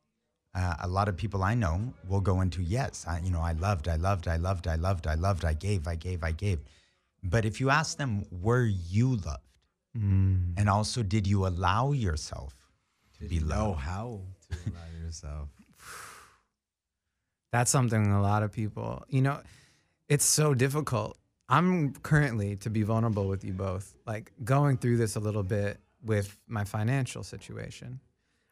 [0.56, 3.54] uh, a lot of people I know will go into yes, I, you know, I
[3.54, 6.60] loved, I loved, I loved, I loved, I loved, I gave, I gave, I gave.
[7.24, 9.40] But if you ask them, were you loved?
[9.98, 10.54] Mm.
[10.58, 12.54] And also, did you allow yourself
[13.16, 13.62] to did be loved?
[13.62, 15.50] Know how to allow yourself?
[17.52, 19.42] That's something a lot of people, you know,
[20.14, 21.18] it's so difficult.
[21.50, 25.80] I'm currently, to be vulnerable with you both, like going through this a little bit
[26.06, 28.00] with my financial situation.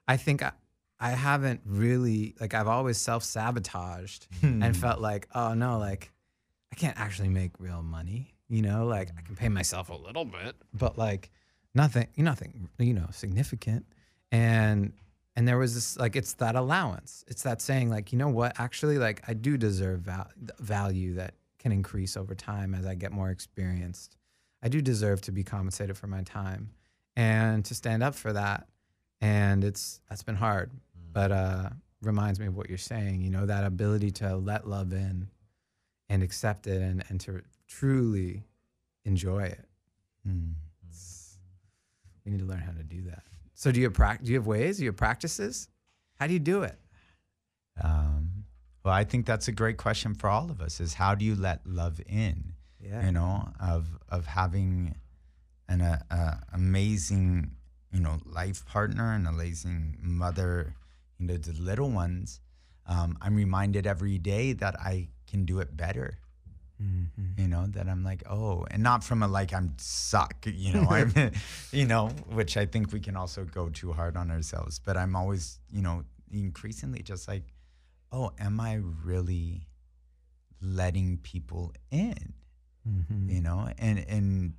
[0.07, 0.53] I think I,
[0.99, 4.71] I haven't really like I've always self sabotaged and hmm.
[4.71, 6.11] felt like oh no like
[6.71, 10.25] I can't actually make real money you know like I can pay myself a little
[10.25, 11.31] bit but like
[11.73, 13.85] nothing nothing you know significant
[14.31, 14.93] and
[15.35, 18.59] and there was this like it's that allowance it's that saying like you know what
[18.59, 23.11] actually like I do deserve val- value that can increase over time as I get
[23.11, 24.17] more experienced
[24.63, 26.71] I do deserve to be compensated for my time
[27.15, 28.67] and to stand up for that
[29.21, 30.71] and it's that's been hard
[31.13, 31.69] but uh,
[32.01, 33.21] reminds me of what you're saying.
[33.21, 35.27] You know, that ability to let love in
[36.09, 38.43] and accept it and, and to truly
[39.05, 39.65] enjoy it.
[40.27, 40.53] Mm.
[42.25, 43.23] We need to learn how to do that.
[43.55, 44.77] So, do you have pra- do you have ways?
[44.77, 45.67] Do you have practices?
[46.19, 46.77] How do you do it?
[47.83, 48.30] Um,
[48.83, 51.35] well, I think that's a great question for all of us: is how do you
[51.35, 52.53] let love in?
[52.79, 53.05] Yeah.
[53.05, 54.95] You know, of of having
[55.69, 57.51] an uh, uh, amazing,
[57.93, 60.75] you know, life partner, an amazing mother,
[61.17, 62.41] you know, the little ones,
[62.87, 66.17] um, I'm reminded every day that I can do it better.
[66.81, 67.41] Mm-hmm.
[67.41, 70.35] You know that I'm like, oh, and not from a like I'm suck.
[70.45, 71.13] You know, I'm,
[71.71, 74.79] you know, which I think we can also go too hard on ourselves.
[74.79, 77.43] But I'm always, you know, increasingly just like,
[78.11, 79.67] oh, am I really
[80.61, 82.33] letting people in?
[82.87, 83.29] Mm-hmm.
[83.29, 84.53] You know, and and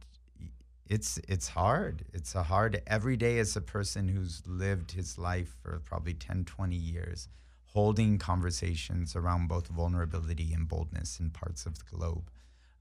[0.88, 2.04] it's it's hard.
[2.12, 6.44] It's a hard every day as a person who's lived his life for probably 10,
[6.44, 7.28] 20 years,
[7.66, 12.30] holding conversations around both vulnerability and boldness in parts of the globe.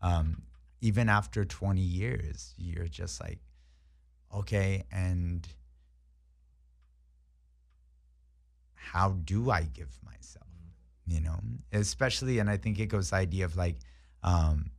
[0.01, 0.43] Um,
[0.81, 3.39] even after 20 years, you're just like,
[4.36, 5.47] okay, and
[8.73, 10.51] how do I give myself?
[11.12, 11.39] You know,
[11.74, 13.76] especially, and I think it goes the idea of like,
[14.24, 14.71] um,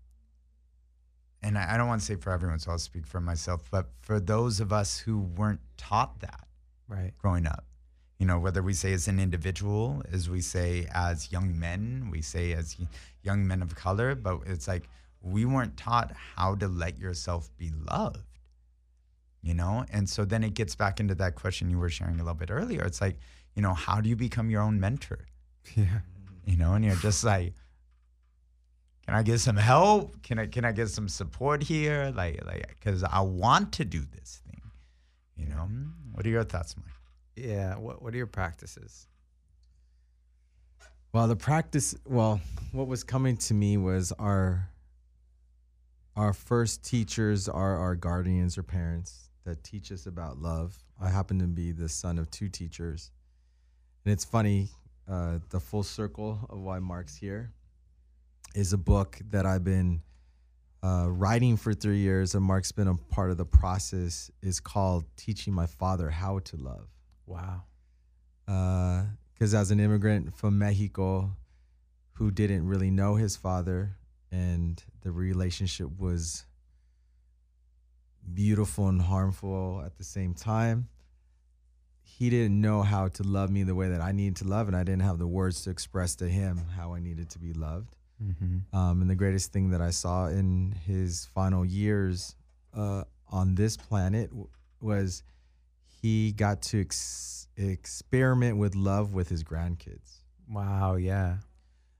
[1.43, 4.19] and I, don't want to say for everyone, so I'll speak for myself, but for
[4.19, 6.47] those of us who weren't taught that
[6.89, 7.13] right.
[7.19, 7.67] growing up,
[8.19, 12.23] you know, whether we say as an individual, as we say as young men, we
[12.23, 12.79] say as
[13.23, 14.89] young men of color, but it's like
[15.21, 18.39] we weren't taught how to let yourself be loved,
[19.43, 19.85] you know?
[19.93, 22.51] And so then it gets back into that question you were sharing a little bit
[22.51, 22.83] earlier.
[22.85, 23.19] It's like,
[23.55, 25.27] you know, how do you become your own mentor?
[25.77, 26.01] Yeah.
[26.45, 27.55] You know, and you're just like,
[29.07, 30.23] can I get some help?
[30.23, 32.13] Can I can I get some support here?
[32.15, 34.61] Like like because I want to do this thing.
[35.37, 35.69] You know,
[36.13, 36.87] what are your thoughts, Mike?
[37.37, 37.77] Yeah.
[37.77, 39.07] What What are your practices?
[41.13, 41.95] Well, the practice.
[42.07, 42.41] Well,
[42.73, 44.69] what was coming to me was our
[46.17, 50.77] our first teachers are our guardians or parents that teach us about love.
[51.01, 53.11] I happen to be the son of two teachers.
[54.05, 54.69] And it's funny,
[55.09, 57.53] uh, the full circle of why Mark's here
[58.55, 60.03] is a book that I've been
[60.83, 64.31] uh, writing for three years, and Mark's been a part of the process.
[64.43, 66.89] is called "Teaching My Father How to Love."
[67.27, 67.63] Wow.
[68.47, 71.37] Because uh, as an immigrant from Mexico,
[72.15, 73.97] who didn't really know his father,
[74.31, 76.45] and the relationship was
[78.35, 80.89] beautiful and harmful at the same time.
[82.03, 84.77] He didn't know how to love me the way that I needed to love, and
[84.77, 87.97] I didn't have the words to express to him how I needed to be loved.
[88.23, 88.77] Mm-hmm.
[88.77, 92.37] Um, and the greatest thing that I saw in his final years
[92.77, 94.49] uh, on this planet w-
[94.81, 95.23] was
[95.87, 100.21] he got to ex- experiment with love with his grandkids.
[100.49, 101.39] Wow, yeah.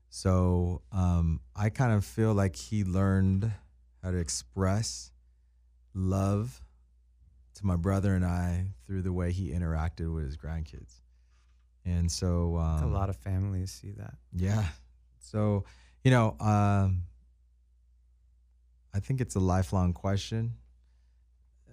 [0.09, 3.51] So um, I kind of feel like he learned
[4.03, 5.11] how to express
[5.93, 6.62] love
[7.55, 11.01] to my brother and I through the way he interacted with his grandkids.
[11.85, 14.15] And so um, a lot of families see that.
[14.33, 14.65] Yeah.
[15.19, 15.65] So,
[16.03, 17.03] you know, um,
[18.93, 20.53] I think it's a lifelong question.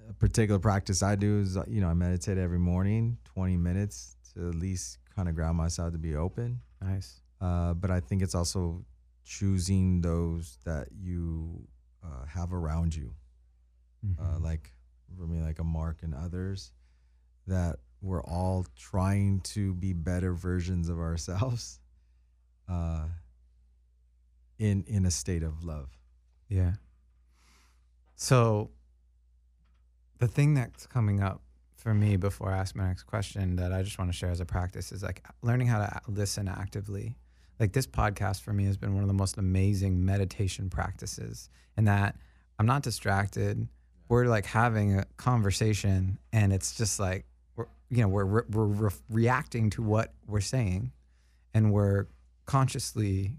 [0.09, 4.49] A particular practice I do is, you know, I meditate every morning, 20 minutes to
[4.49, 6.61] at least kind of ground myself to be open.
[6.81, 7.21] Nice.
[7.41, 8.85] Uh, but I think it's also
[9.25, 11.67] choosing those that you
[12.03, 13.13] uh, have around you,
[14.03, 14.37] uh, mm-hmm.
[14.37, 14.73] uh, like
[15.17, 16.73] for me, like a Mark and others,
[17.47, 21.81] that we're all trying to be better versions of ourselves,
[22.69, 23.05] uh,
[24.59, 25.91] in in a state of love.
[26.49, 26.73] Yeah.
[28.17, 28.71] So,
[30.19, 31.43] the thing that's coming up
[31.77, 34.41] for me before I ask my next question that I just want to share as
[34.41, 37.17] a practice is like learning how to listen actively
[37.61, 41.87] like this podcast for me has been one of the most amazing meditation practices and
[41.87, 42.17] that
[42.59, 43.69] I'm not distracted.
[44.11, 48.65] We're like having a conversation and it's just like, we're, you know, we're, we're, we're
[48.65, 50.93] re- reacting to what we're saying
[51.55, 52.09] and we're
[52.45, 53.37] consciously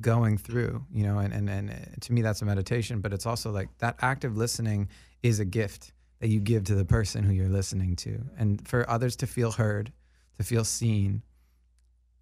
[0.00, 3.26] going through, you know, and, and, and uh, to me, that's a meditation, but it's
[3.26, 4.88] also like that active listening
[5.22, 8.18] is a gift that you give to the person who you're listening to.
[8.38, 9.92] And for others to feel heard,
[10.38, 11.22] to feel seen,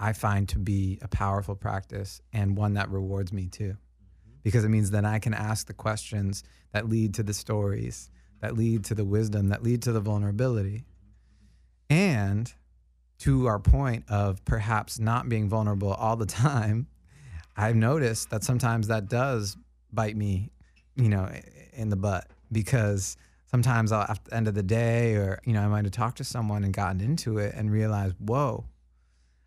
[0.00, 3.76] I find to be a powerful practice and one that rewards me too.
[4.44, 8.56] Because it means then I can ask the questions that lead to the stories, that
[8.56, 10.84] lead to the wisdom, that lead to the vulnerability.
[11.90, 12.52] And
[13.20, 16.86] to our point of perhaps not being vulnerable all the time,
[17.56, 19.56] I've noticed that sometimes that does
[19.92, 20.50] bite me,
[20.94, 21.28] you know,
[21.72, 23.16] in the butt because
[23.46, 26.18] sometimes I'll, at the end of the day or, you know, I might have talked
[26.18, 28.66] to someone and gotten into it and realized, whoa,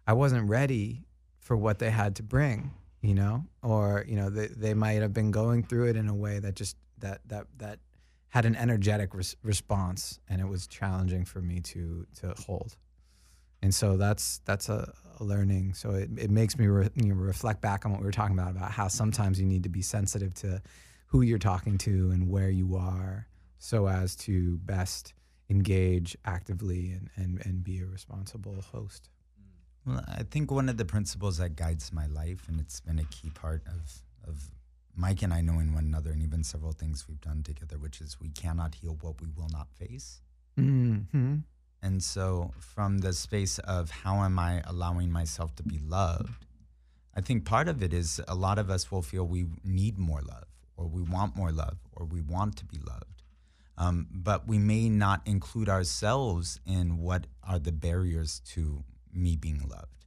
[0.07, 1.03] I wasn't ready
[1.39, 2.71] for what they had to bring,
[3.01, 6.15] you know, or you know they they might have been going through it in a
[6.15, 7.79] way that just that that that
[8.29, 12.75] had an energetic res- response, and it was challenging for me to to hold.
[13.61, 15.73] And so that's that's a, a learning.
[15.73, 18.51] So it, it makes me re, you reflect back on what we were talking about
[18.51, 20.61] about how sometimes you need to be sensitive to
[21.07, 23.27] who you're talking to and where you are,
[23.59, 25.13] so as to best
[25.49, 29.09] engage actively and, and, and be a responsible host.
[29.87, 33.05] Well, I think one of the principles that guides my life, and it's been a
[33.05, 34.51] key part of, of
[34.95, 38.19] Mike and I knowing one another, and even several things we've done together, which is
[38.19, 40.21] we cannot heal what we will not face.
[40.59, 41.37] Mm-hmm.
[41.81, 46.45] And so, from the space of how am I allowing myself to be loved,
[47.15, 50.21] I think part of it is a lot of us will feel we need more
[50.21, 53.23] love, or we want more love, or we want to be loved.
[53.77, 58.83] Um, but we may not include ourselves in what are the barriers to
[59.17, 59.97] me being loved.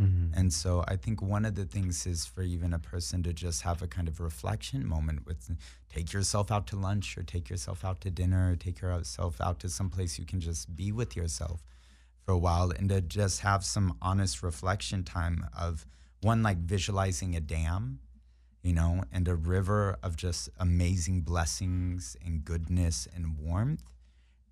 [0.00, 0.38] Mm-hmm.
[0.38, 3.62] And so I think one of the things is for even a person to just
[3.62, 5.50] have a kind of reflection moment with
[5.90, 9.60] take yourself out to lunch or take yourself out to dinner or take yourself out
[9.60, 11.62] to some place you can just be with yourself
[12.24, 15.86] for a while and to just have some honest reflection time of
[16.22, 17.98] one like visualizing a dam
[18.62, 23.84] you know and a river of just amazing blessings and goodness and warmth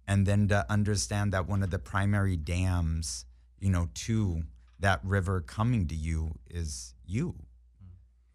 [0.07, 3.25] and then to understand that one of the primary dams
[3.61, 4.43] you know, to
[4.81, 7.35] that river coming to you is you.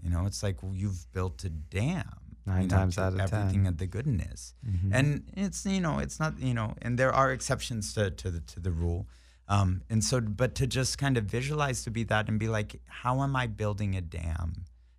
[0.02, 2.04] You know, it's like you've built a dam.
[2.46, 4.94] Nine you know, times out of ten everything of the goodness, mm-hmm.
[4.94, 8.42] and it's you know it's not you know, and there are exceptions to to the
[8.42, 9.08] to the rule,
[9.48, 12.82] um, and so but to just kind of visualize to be that and be like,
[12.86, 14.56] how am I building a dam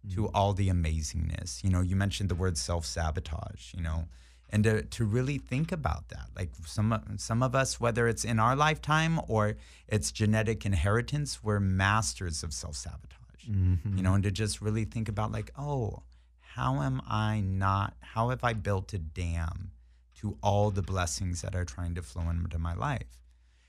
[0.06, 0.14] mm-hmm.
[0.14, 1.62] to all the amazingness?
[1.62, 3.74] You know, you mentioned the word self sabotage.
[3.74, 4.08] You know,
[4.54, 8.38] and to, to really think about that like some some of us whether it's in
[8.38, 9.56] our lifetime or
[9.88, 13.96] it's genetic inheritance we're masters of self-sabotage mm-hmm.
[13.96, 16.02] you know and to just really think about like oh
[16.54, 19.72] how am I not, how have I built a dam
[20.20, 23.24] to all the blessings that are trying to flow into my life?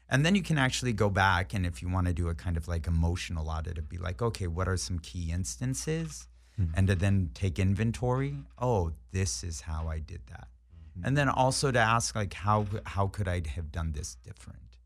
[0.07, 2.57] And then you can actually go back and if you want to do a kind
[2.57, 6.27] of like emotional audit, it'd be like, okay, what are some key instances?
[6.75, 8.37] And to then take inventory.
[8.59, 10.47] Oh, this is how I did that.
[11.03, 14.77] And then also to ask like how how could I have done this different?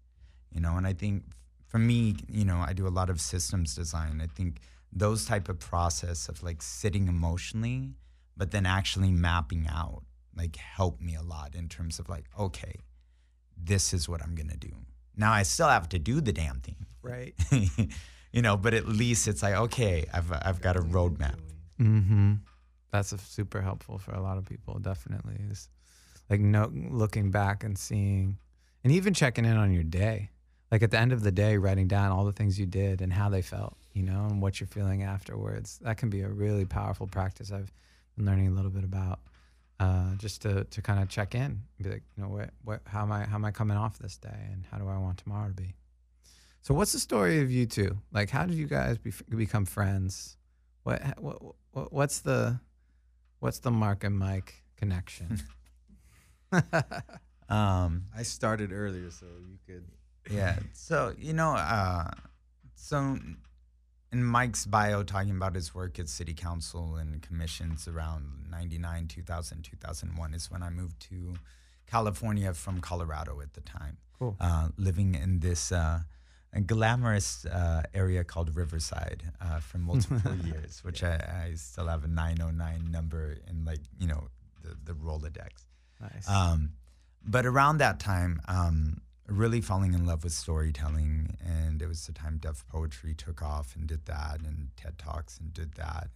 [0.52, 1.24] You know, and I think
[1.68, 4.22] for me, you know, I do a lot of systems design.
[4.22, 7.94] I think those type of process of like sitting emotionally,
[8.36, 10.04] but then actually mapping out
[10.36, 12.76] like helped me a lot in terms of like, okay,
[13.56, 14.72] this is what I'm gonna do.
[15.16, 17.34] Now I still have to do the damn thing, Right.
[18.32, 21.40] you know, but at least it's like, okay, I've I've got a roadmap.
[21.80, 22.34] Mm-hmm.
[22.92, 24.80] That's a super helpful for a lot of people.
[24.80, 25.70] Definitely, is
[26.30, 28.38] like no looking back and seeing,
[28.84, 30.30] and even checking in on your day.
[30.72, 33.12] Like at the end of the day, writing down all the things you did and
[33.12, 35.80] how they felt, you know, and what you're feeling afterwards.
[35.82, 37.52] That can be a really powerful practice.
[37.52, 37.72] I've
[38.16, 39.20] been learning a little bit about.
[39.80, 42.82] Uh, just to, to kind of check in, and be like, you know, what, what,
[42.86, 45.20] how am I, how am I coming off this day, and how do I want
[45.20, 45.74] tomorrow to be?
[46.62, 47.98] So, what's the story of you two?
[48.12, 50.36] Like, how did you guys be, become friends?
[50.84, 52.60] What, what, what what's the
[53.40, 55.42] what's the Mark and Mike connection?
[57.50, 59.84] Um, I started earlier, so you could.
[60.32, 60.60] yeah.
[60.74, 62.12] So you know, uh,
[62.76, 63.18] so
[64.12, 69.64] in Mike's bio, talking about his work at city council and commissions around 99, 2000,
[69.64, 71.36] 2001 is when I moved to
[71.88, 73.98] California from Colorado at the time.
[74.18, 74.36] Cool.
[74.40, 76.02] Uh, living in this uh,
[76.66, 82.08] glamorous uh, area called Riverside uh, for multiple years, which I, I still have a
[82.08, 84.28] 909 number in like, you know,
[84.62, 85.66] the, the Rolodex.
[86.02, 86.30] Nice.
[86.30, 86.72] Um,
[87.26, 92.14] but around that time, um, really falling in love with storytelling, and it was the
[92.14, 96.10] time Def Poetry took off and did that, and TED Talks and did that.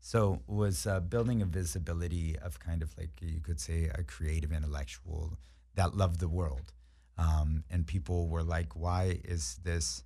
[0.00, 4.52] So was uh, building a visibility of kind of like you could say a creative
[4.52, 5.36] intellectual
[5.74, 6.72] that loved the world,
[7.18, 10.04] um, and people were like, "Why is this?"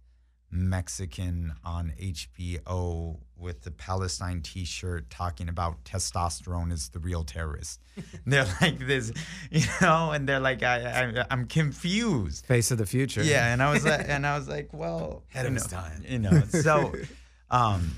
[0.54, 7.80] Mexican on HBO with the Palestine T-shirt talking about testosterone is the real terrorist.
[8.26, 9.12] they're like this,
[9.50, 12.46] you know, and they're like, I, I, I'm confused.
[12.46, 13.22] Face of the future.
[13.22, 15.78] Yeah, and I was like, and I was like, well, Ahead of you his know,
[15.78, 16.04] time.
[16.08, 16.42] you know.
[16.50, 16.94] So,
[17.50, 17.90] um,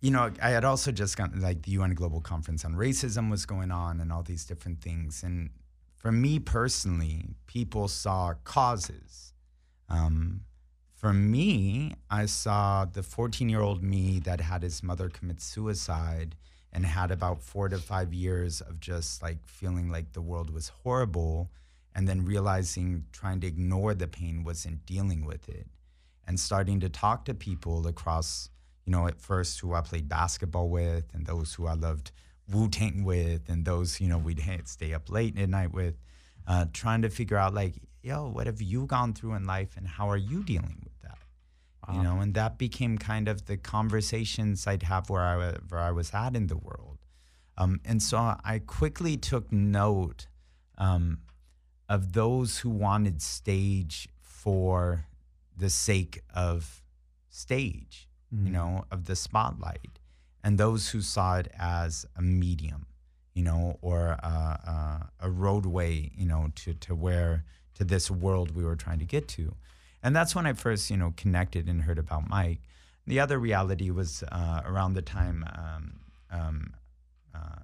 [0.00, 3.46] you know, I had also just gotten like the UN Global Conference on Racism was
[3.46, 5.22] going on, and all these different things.
[5.22, 5.50] And
[5.96, 9.32] for me personally, people saw causes.
[9.88, 10.42] Um,
[10.94, 16.36] for me, I saw the 14 year old me that had his mother commit suicide
[16.72, 20.68] and had about four to five years of just like feeling like the world was
[20.82, 21.50] horrible
[21.94, 25.66] and then realizing trying to ignore the pain wasn't dealing with it
[26.26, 28.48] and starting to talk to people across,
[28.86, 32.12] you know, at first who I played basketball with and those who I loved
[32.50, 35.96] Wu Tang with and those, you know, we'd stay up late at night with,
[36.46, 37.74] uh, trying to figure out like,
[38.04, 41.18] yo, what have you gone through in life and how are you dealing with that?
[41.92, 45.90] You know, and that became kind of the conversations I'd have where I, where I
[45.90, 46.98] was at in the world.
[47.58, 50.26] Um, and so I quickly took note
[50.78, 51.18] um,
[51.88, 55.06] of those who wanted stage for
[55.56, 56.82] the sake of
[57.28, 59.98] stage, you know, of the spotlight,
[60.42, 62.86] and those who saw it as a medium,
[63.34, 67.44] you know, or a, a, a roadway, you know, to, to where
[67.74, 69.54] to this world we were trying to get to.
[70.02, 72.60] And that's when I first, you know, connected and heard about Mike.
[73.06, 76.00] The other reality was uh, around the time um,
[76.30, 76.74] um,
[77.34, 77.60] uh,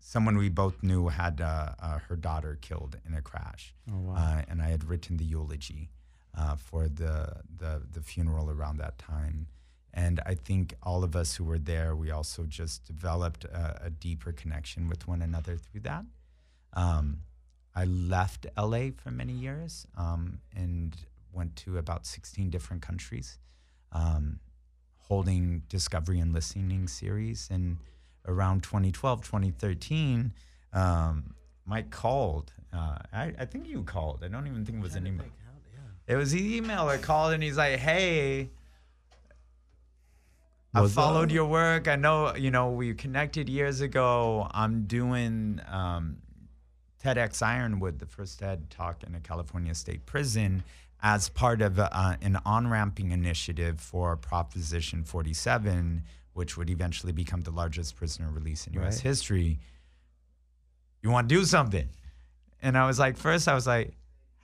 [0.00, 4.14] someone we both knew had uh, uh, her daughter killed in a crash, Oh, wow.
[4.16, 5.90] uh, and I had written the eulogy
[6.36, 9.46] uh, for the, the the funeral around that time.
[9.94, 13.90] And I think all of us who were there, we also just developed a, a
[13.90, 16.04] deeper connection with one another through that.
[16.72, 17.18] Um,
[17.74, 20.94] I left LA for many years um, and
[21.32, 23.38] went to about 16 different countries,
[23.92, 24.40] um,
[24.98, 27.48] holding discovery and listening series.
[27.50, 27.78] And
[28.26, 30.32] around 2012, 2013,
[30.72, 32.52] um, Mike called.
[32.72, 34.22] Uh, I, I think you called.
[34.24, 35.26] I don't even think it was an email.
[36.06, 38.50] It was the email that called, and he's like, "Hey,
[40.74, 41.32] I followed up?
[41.32, 41.86] your work.
[41.86, 44.48] I know, you know, we connected years ago.
[44.52, 46.21] I'm doing um,
[47.02, 50.62] TEDx Ironwood, the first TED talk in a California state prison,
[51.02, 57.40] as part of uh, an on ramping initiative for Proposition 47, which would eventually become
[57.40, 58.96] the largest prisoner release in U.S.
[58.96, 59.02] Right.
[59.02, 59.58] history.
[61.02, 61.88] You want to do something?
[62.62, 63.92] And I was like, first, I was like,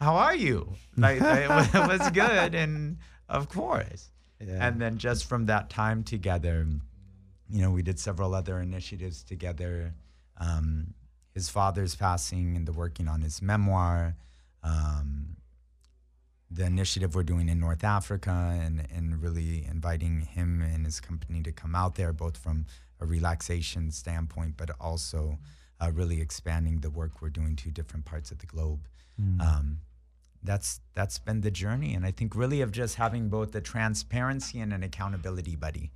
[0.00, 0.72] how are you?
[0.96, 1.48] Like, it
[1.88, 2.56] was good.
[2.56, 2.98] And
[3.28, 4.08] of course.
[4.40, 4.66] Yeah.
[4.66, 6.66] And then just from that time together,
[7.48, 9.94] you know, we did several other initiatives together.
[10.38, 10.94] Um,
[11.38, 14.16] his father's passing and the working on his memoir.
[14.64, 15.36] Um,
[16.50, 21.42] the initiative we're doing in North Africa and, and really inviting him and his company
[21.42, 22.66] to come out there, both from
[23.00, 25.38] a relaxation standpoint, but also
[25.80, 28.88] uh, really expanding the work we're doing to different parts of the globe.
[29.20, 29.40] Mm.
[29.40, 29.78] Um,
[30.42, 34.58] that's that's been the journey, and I think really of just having both the transparency
[34.60, 35.92] and an accountability buddy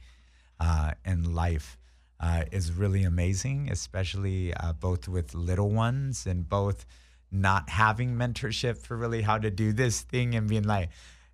[0.60, 1.78] uh, in life
[2.22, 6.86] uh, is really amazing, especially uh, both with little ones and both
[7.32, 10.90] not having mentorship for really how to do this thing and being like,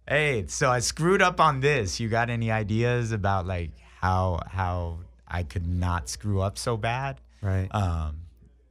[0.09, 2.01] hey, so I screwed up on this.
[2.01, 7.21] You got any ideas about like how how I could not screw up so bad?
[7.43, 7.69] Right.
[7.71, 8.21] Um,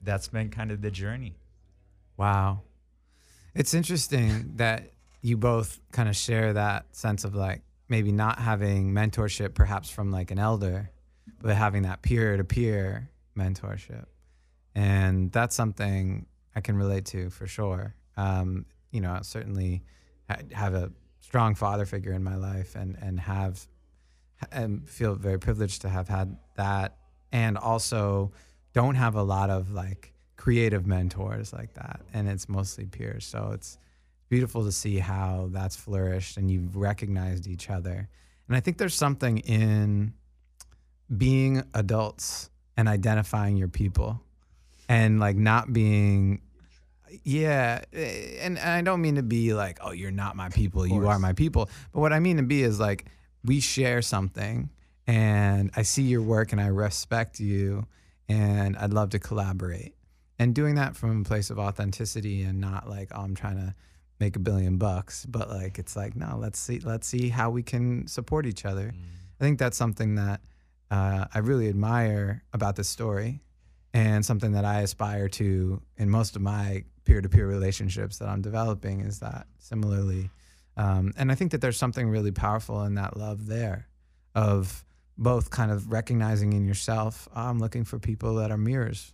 [0.01, 1.35] that's been kind of the journey.
[2.17, 2.61] Wow.
[3.53, 4.89] It's interesting that
[5.21, 10.11] you both kind of share that sense of like maybe not having mentorship perhaps from
[10.11, 10.89] like an elder,
[11.47, 14.03] but having that peer to peer mentorship.
[14.75, 17.95] And that's something I can relate to for sure.
[18.17, 19.81] Um, you know, I certainly
[20.51, 20.91] have a
[21.21, 23.65] strong father figure in my life and, and have
[24.51, 26.97] and feel very privileged to have had that
[27.31, 28.33] and also
[28.73, 33.51] don't have a lot of like creative mentors like that and it's mostly peers so
[33.53, 33.79] it's
[34.29, 38.07] beautiful to see how that's flourished and you've recognized each other
[38.47, 40.13] and i think there's something in
[41.15, 44.21] being adults and identifying your people
[44.89, 46.41] and like not being
[47.23, 50.85] yeah eh, and, and i don't mean to be like oh you're not my people
[50.85, 51.69] you are my people.
[51.93, 53.05] But what i mean to be is like
[53.43, 54.69] we share something
[55.05, 57.85] and i see your work and i respect you
[58.27, 59.93] and i'd love to collaborate.
[60.39, 63.73] And doing that from a place of authenticity and not like oh, i'm trying to
[64.19, 67.63] make a billion bucks but like it's like no let's see let's see how we
[67.63, 68.93] can support each other.
[69.39, 70.41] I think that's something that
[70.91, 73.41] uh, i really admire about this story
[73.93, 79.01] and something that i aspire to in most of my peer-to-peer relationships that i'm developing
[79.01, 80.29] is that similarly.
[80.75, 83.87] Um, and i think that there's something really powerful in that love there
[84.35, 84.85] of
[85.17, 89.13] both kind of recognizing in yourself oh, i'm looking for people that are mirrors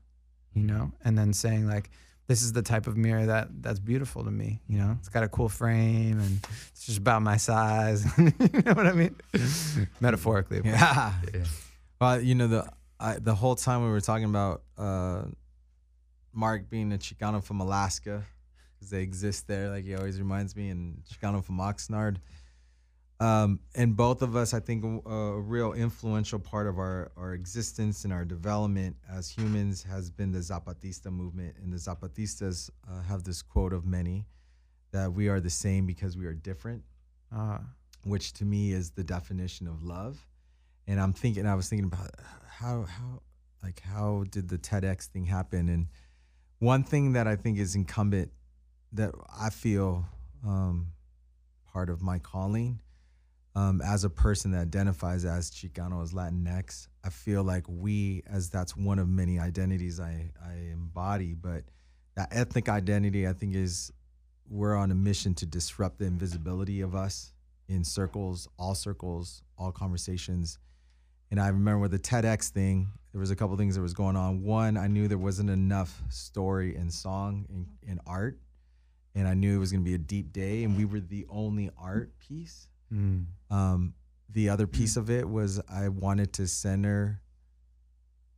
[0.54, 0.92] you know?
[1.04, 1.90] And then saying like
[2.34, 5.22] this is the type of mirror that that's beautiful to me you know it's got
[5.24, 6.40] a cool frame and
[6.72, 9.16] it's just about my size you know what i mean
[10.00, 11.14] metaphorically but- Yeah.
[12.02, 12.62] Well, you know the
[13.00, 15.24] I, the whole time we were talking about uh,
[16.34, 18.24] Mark being a Chicano from Alaska
[18.76, 22.18] because they exist there, like he always reminds me, and Chicano from Oxnard.
[23.20, 27.34] Um, and both of us, I think, a, a real influential part of our, our
[27.34, 31.56] existence and our development as humans has been the Zapatista movement.
[31.62, 34.26] And the Zapatistas uh, have this quote of many
[34.92, 36.84] that we are the same because we are different
[37.36, 37.62] Ah,
[38.04, 40.28] which to me is the definition of love.
[40.86, 42.12] And I'm thinking, I was thinking about
[42.48, 43.22] how, how,
[43.64, 45.70] like, how did the TEDx thing happen?
[45.70, 45.88] And
[46.60, 48.32] one thing that I think is incumbent
[48.92, 50.06] that I feel
[50.46, 50.92] um,
[51.72, 52.82] part of my calling
[53.56, 58.50] um, as a person that identifies as Chicano, as Latinx, I feel like we, as
[58.50, 61.64] that's one of many identities I, I embody, but
[62.16, 63.92] that ethnic identity, I think, is
[64.50, 67.34] we're on a mission to disrupt the invisibility of us
[67.68, 70.58] in circles, all circles, all conversations.
[71.32, 74.16] And I remember with the TEDx thing, there was a couple things that was going
[74.16, 74.44] on.
[74.44, 78.40] One, I knew there wasn't enough story and song and, and art.
[79.16, 81.28] And I knew it was going to be a deep day, and we were the
[81.30, 82.68] only art piece.
[82.94, 83.94] Mm, Um,
[84.30, 87.22] the other piece of it was I wanted to center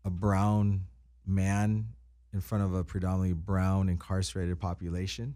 [0.04, 0.86] a brown
[1.26, 1.88] man
[2.34, 5.36] in front of a predominantly brown incarcerated population.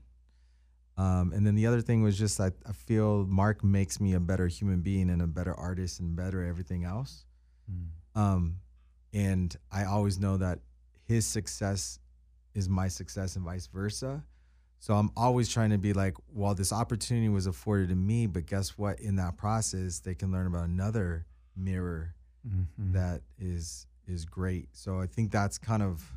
[0.98, 4.20] Um, and then the other thing was just I, I feel Mark makes me a
[4.20, 7.26] better human being and a better artist and better everything else.
[7.72, 7.88] mm.
[8.20, 8.58] Um,
[9.14, 10.60] and I always know that
[11.06, 12.00] his success
[12.54, 14.24] is my success and vice versa.
[14.80, 18.46] So I'm always trying to be like, well, this opportunity was afforded to me, but
[18.46, 19.00] guess what?
[19.02, 21.26] In that process, they can learn about another
[21.56, 22.16] mirror
[22.48, 22.94] Mhm.
[22.94, 24.70] that is is great.
[24.76, 26.16] So I think that's kind of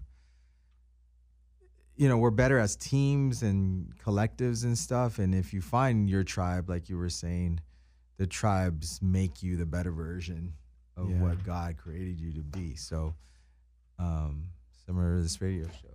[1.95, 5.19] you know, we're better as teams and collectives and stuff.
[5.19, 7.61] And if you find your tribe, like you were saying,
[8.17, 10.55] the tribes make you the better version
[10.97, 11.21] of Yeah.
[11.21, 12.77] what God created you to be.
[12.77, 13.15] So
[13.99, 14.49] um
[14.87, 15.92] similar to this radio show.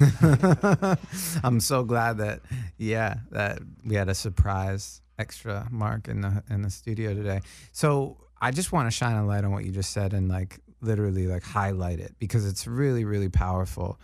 [1.44, 2.40] I'm so glad that
[2.78, 7.40] yeah that we had a surprise extra mark in the in the studio today.
[7.72, 10.58] So I just want to shine a light on what you just said and like
[10.80, 14.00] literally like highlight it because it's really really powerful.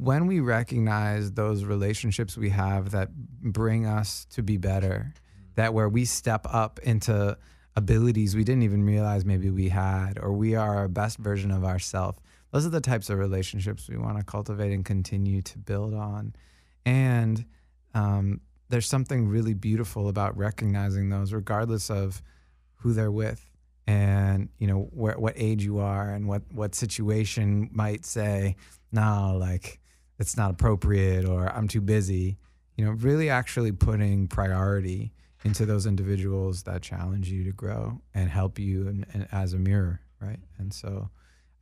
[0.00, 5.12] When we recognize those relationships we have that bring us to be better,
[5.56, 7.36] that where we step up into
[7.76, 11.64] abilities we didn't even realize maybe we had, or we are our best version of
[11.64, 12.18] ourselves.
[12.54, 16.36] Those are the types of relationships we want to cultivate and continue to build on.
[16.86, 17.44] And
[17.94, 22.22] um, there's something really beautiful about recognizing those, regardless of
[22.76, 23.44] who they're with
[23.88, 28.56] and you know where, what age you are and what what situation might say
[28.92, 29.78] no like
[30.18, 32.38] it's not appropriate or i'm too busy
[32.76, 35.12] you know really actually putting priority
[35.44, 39.58] into those individuals that challenge you to grow and help you and, and as a
[39.58, 41.10] mirror right and so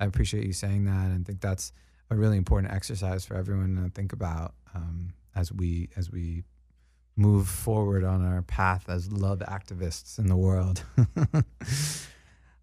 [0.03, 1.72] i appreciate you saying that and think that's
[2.11, 6.42] a really important exercise for everyone to think about um, as we as we
[7.16, 10.82] move forward on our path as love activists in the world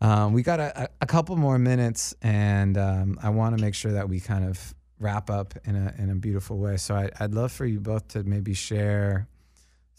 [0.01, 3.91] Um, we got a, a, couple more minutes, and um, I want to make sure
[3.91, 6.77] that we kind of wrap up in a in a beautiful way.
[6.77, 9.27] So I, would love for you both to maybe share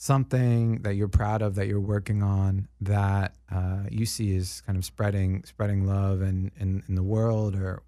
[0.02, 4.78] something that you're proud of that you're working on that uh, you see is kind
[4.78, 7.82] of spreading spreading love in, in, in the world, or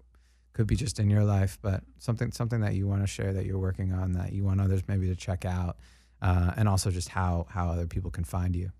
[0.53, 3.47] could be just in your life, but something something that you want to share that
[3.47, 5.75] you're working on that you want others maybe to check out,
[6.21, 8.71] uh, and also just how how other people can find you.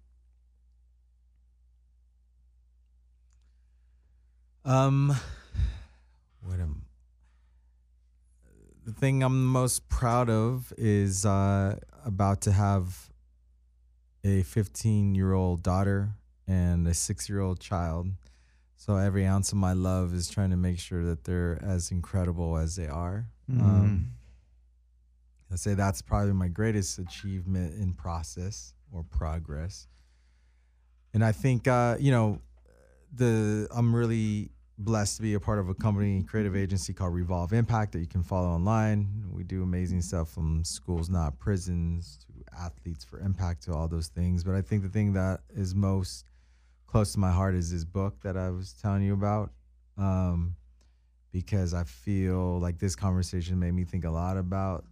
[4.63, 5.15] Um,
[6.43, 6.86] what am
[8.86, 13.09] the thing I'm most proud of is uh, about to have
[14.24, 16.15] a 15 year old daughter
[16.47, 18.07] and a six year old child.
[18.76, 22.57] So every ounce of my love is trying to make sure that they're as incredible
[22.57, 23.28] as they are.
[23.49, 23.61] Mm.
[23.61, 24.13] Um,
[25.51, 29.88] I say that's probably my greatest achievement in process or progress.
[31.13, 32.41] And I think uh, you know
[33.13, 37.53] the I'm really blessed to be a part of a company creative agency called Revolve
[37.53, 39.07] Impact that you can follow online.
[39.32, 44.07] We do amazing stuff from schools not prisons to athletes for impact to all those
[44.07, 44.43] things.
[44.43, 46.26] But I think the thing that is most
[46.88, 49.51] close to my heart is this book that I was telling you about.
[49.97, 50.55] Um,
[51.32, 54.86] because I feel like this conversation made me think a lot about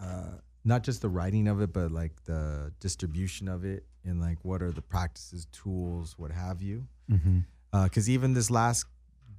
[0.00, 4.38] uh, not just the writing of it, but like the distribution of it and like
[4.42, 6.86] what are the practices, tools, what have you.
[7.10, 7.38] Mm-hmm
[7.72, 8.86] because uh, even this last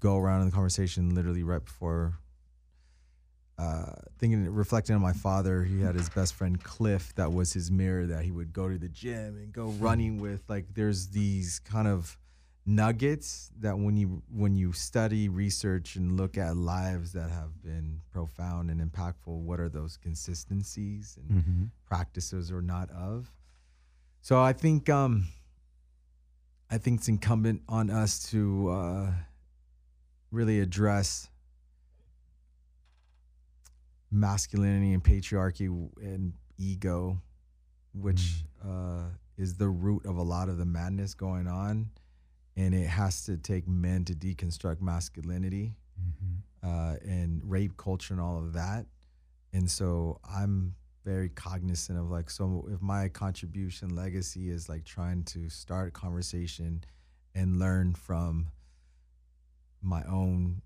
[0.01, 2.13] go around in the conversation, literally right before
[3.59, 7.69] uh, thinking, reflecting on my father, he had his best friend Cliff that was his
[7.69, 10.43] mirror that he would go to the gym and go running with.
[10.47, 12.17] Like, there's these kind of
[12.65, 17.99] nuggets that when you when you study, research, and look at lives that have been
[18.11, 21.63] profound and impactful, what are those consistencies and mm-hmm.
[21.85, 23.29] practices or not of?
[24.21, 25.27] So I think um,
[26.71, 29.11] I think it's incumbent on us to uh,
[30.31, 31.29] really address
[34.11, 35.67] masculinity and patriarchy
[35.97, 37.19] and ego,
[37.93, 39.03] which mm.
[39.03, 41.89] uh, is the root of a lot of the madness going on.
[42.55, 46.67] And it has to take men to deconstruct masculinity mm-hmm.
[46.67, 48.85] uh, and rape culture and all of that.
[49.53, 50.75] And so I'm
[51.09, 55.91] very cognizant of like so if my contribution legacy is like trying to start a
[55.91, 56.83] conversation
[57.33, 58.47] and learn from
[59.81, 60.61] my own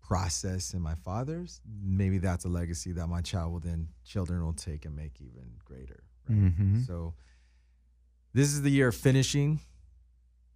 [0.00, 4.52] process and my father's maybe that's a legacy that my child will then children will
[4.52, 6.80] take and make even greater right mm-hmm.
[6.82, 7.12] so
[8.32, 9.58] this is the year of finishing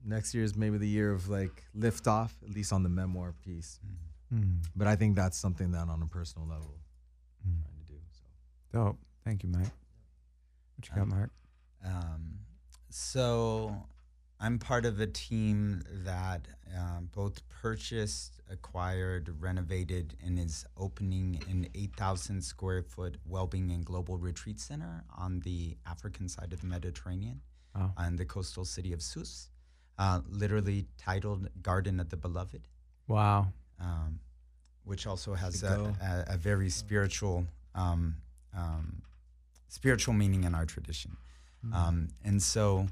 [0.04, 3.34] next year is maybe the year of like lift off at least on the memoir
[3.44, 3.80] piece
[4.32, 4.58] mm-hmm.
[4.76, 6.79] but i think that's something that on a personal level.
[8.72, 8.98] Dope.
[9.24, 9.70] Thank you, Mike.
[10.76, 11.30] What you got, um, Mark?
[11.84, 12.38] Um,
[12.88, 13.74] so
[14.40, 16.46] I'm part of a team that
[16.76, 24.16] um, both purchased, acquired, renovated, and is opening an 8,000 square foot well-being and global
[24.16, 27.40] retreat center on the African side of the Mediterranean,
[27.74, 27.92] oh.
[28.06, 29.50] in the coastal city of Sousse,
[29.98, 32.66] uh, literally titled Garden of the Beloved.
[33.08, 33.48] Wow.
[33.80, 34.20] Um,
[34.84, 38.16] which also has a, a, a, very spiritual um,
[38.56, 39.02] um,
[39.68, 41.16] spiritual meaning in our tradition.
[41.64, 41.74] Mm-hmm.
[41.74, 42.86] Um, and so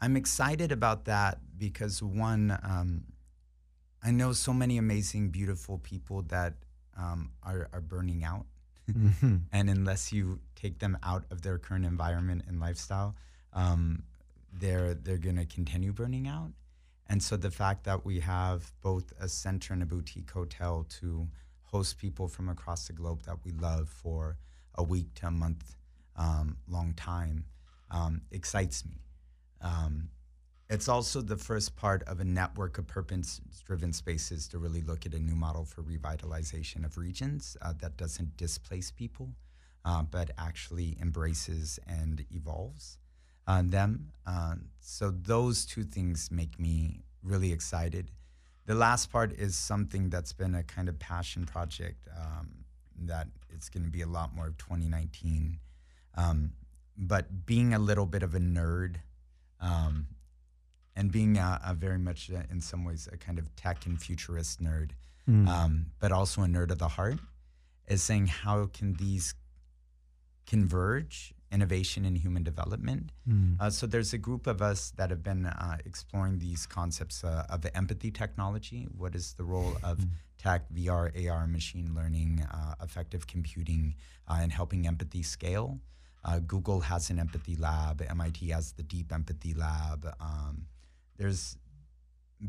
[0.00, 3.04] I'm excited about that because one, um,
[4.02, 6.54] I know so many amazing, beautiful people that
[6.96, 8.46] um, are, are burning out.
[8.90, 9.36] Mm-hmm.
[9.52, 13.14] and unless you take them out of their current environment and lifestyle,
[13.52, 14.02] um,
[14.52, 16.50] they're they're going to continue burning out.
[17.08, 21.28] And so the fact that we have both a center and a boutique hotel to
[21.62, 24.36] host people from across the globe that we love for
[24.76, 25.76] a week to a month
[26.16, 27.44] um, long time
[27.90, 29.00] um, excites me.
[29.60, 30.08] Um,
[30.70, 35.04] it's also the first part of a network of purpose driven spaces to really look
[35.06, 39.30] at a new model for revitalization of regions uh, that doesn't displace people,
[39.84, 42.98] uh, but actually embraces and evolves.
[43.46, 44.12] uh, them.
[44.26, 48.10] Uh, so those two things make me really excited.
[48.66, 52.61] The last part is something that's been a kind of passion project um,
[53.00, 55.58] that it's going to be a lot more of 2019.
[56.16, 56.52] Um,
[56.96, 58.96] but being a little bit of a nerd
[59.60, 60.06] um,
[60.94, 64.00] and being a, a very much, uh, in some ways, a kind of tech and
[64.00, 64.90] futurist nerd,
[65.28, 65.46] Mm.
[65.46, 67.20] um, but also a nerd of the heart,
[67.86, 69.34] is saying how can these
[70.46, 73.10] converge innovation and human development.
[73.28, 73.60] Mm.
[73.60, 77.46] Uh, so there's a group of us that have been uh, exploring these concepts uh,
[77.48, 78.88] of empathy technology.
[78.96, 80.08] What is the role of Mm.
[80.42, 83.94] Tech, VR, AR, machine learning, uh, affective computing,
[84.28, 85.80] uh, and helping empathy scale?
[86.24, 88.02] Uh, Google has an empathy lab.
[88.08, 90.14] MIT has the Deep Empathy Lab.
[90.20, 90.66] Um,
[91.16, 91.56] there's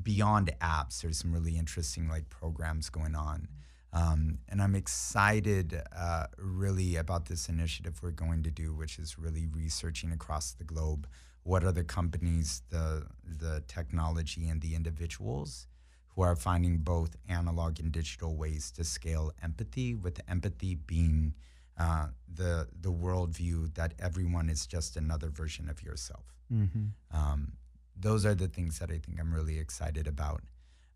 [0.01, 1.01] beyond apps.
[1.01, 3.47] There's some really interesting like programs going on.
[3.91, 9.19] Um, and I'm excited uh, really about this initiative we're going to do, which is
[9.19, 11.07] really researching across the globe
[11.43, 15.67] what are the companies, the the technology, and the individuals
[16.15, 21.33] who are finding both analog and digital ways to scale empathy, with empathy being
[21.79, 26.25] uh, the the worldview that everyone is just another version of yourself.
[26.49, 27.53] hmm Um,
[27.99, 30.41] those are the things that I think I'm really excited about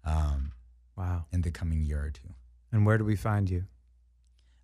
[0.03, 0.51] um,
[0.95, 1.25] Wow.
[1.31, 2.33] in the coming year or two.
[2.71, 3.65] And where do we find you?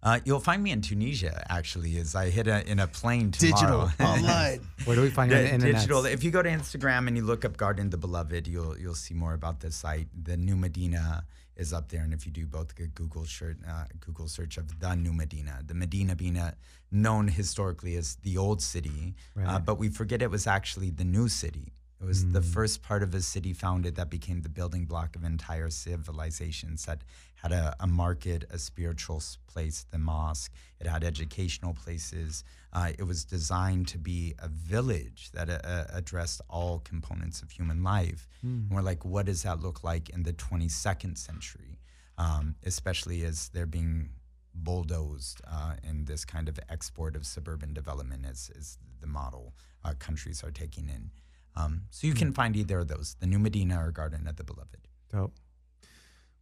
[0.04, 3.90] Uh, you'll find me in Tunisia, actually, as I hit a, in a plane tomorrow.
[3.90, 4.60] Digital, online.
[4.84, 5.76] Where do we find you on the internet?
[5.76, 6.06] digital.
[6.06, 9.14] If you go to Instagram and you look up Garden the Beloved, you'll you'll see
[9.14, 10.08] more about the site.
[10.22, 11.24] The New Medina
[11.56, 14.78] is up there, and if you do both a Google search, uh, Google search of
[14.80, 16.56] the New Medina, the Medina Bina,
[16.92, 21.30] known historically as the old city, uh, but we forget it was actually the new
[21.30, 21.72] city.
[22.04, 22.54] It was the Mm.
[22.54, 27.02] first part of a city founded that became the building block of entire civilizations that
[27.36, 30.52] had a, a market, a spiritual place, the mosque.
[30.82, 32.44] It had educational places.
[32.74, 37.52] Uh, it was designed to be a village that uh, uh, addressed all components of
[37.52, 38.28] human life.
[38.42, 41.80] And we're like, what does that look like in the 22nd century?
[42.18, 44.10] Um, especially as they're being
[44.54, 49.54] bulldozed uh, in this kind of export of suburban development as, as the model
[49.86, 51.12] uh, countries are taking in.
[51.56, 54.44] Um, so you can find either of those, the New Medina or Garden of the
[54.44, 54.88] Beloved.
[55.12, 55.34] Dope.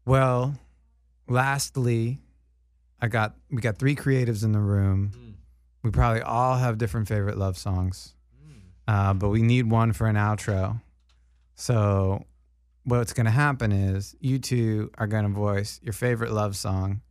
[0.05, 0.55] Well,
[1.27, 2.19] lastly,
[3.01, 5.11] I got we got three creatives in the room.
[5.83, 8.13] We probably all have different favorite love songs,
[8.87, 10.81] uh, but we need one for an outro.
[11.55, 12.25] So,
[12.83, 17.01] what's going to happen is you two are going to voice your favorite love song,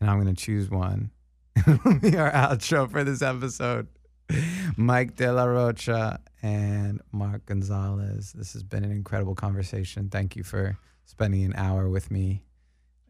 [0.00, 1.10] and I'm going to choose one.
[1.56, 3.88] It'll be our outro for this episode.
[4.76, 8.32] Mike De La Rocha and Mark Gonzales.
[8.32, 10.08] This has been an incredible conversation.
[10.08, 12.42] Thank you for spending an hour with me.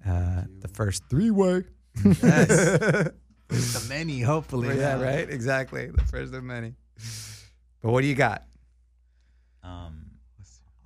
[0.06, 1.64] Uh, the first three way.
[2.04, 2.48] Yes.
[3.48, 4.76] the many, hopefully.
[4.76, 5.28] yeah, right?
[5.28, 5.86] Exactly.
[5.86, 6.74] The first of many.
[7.82, 8.44] But what do you got?
[9.62, 10.12] Um,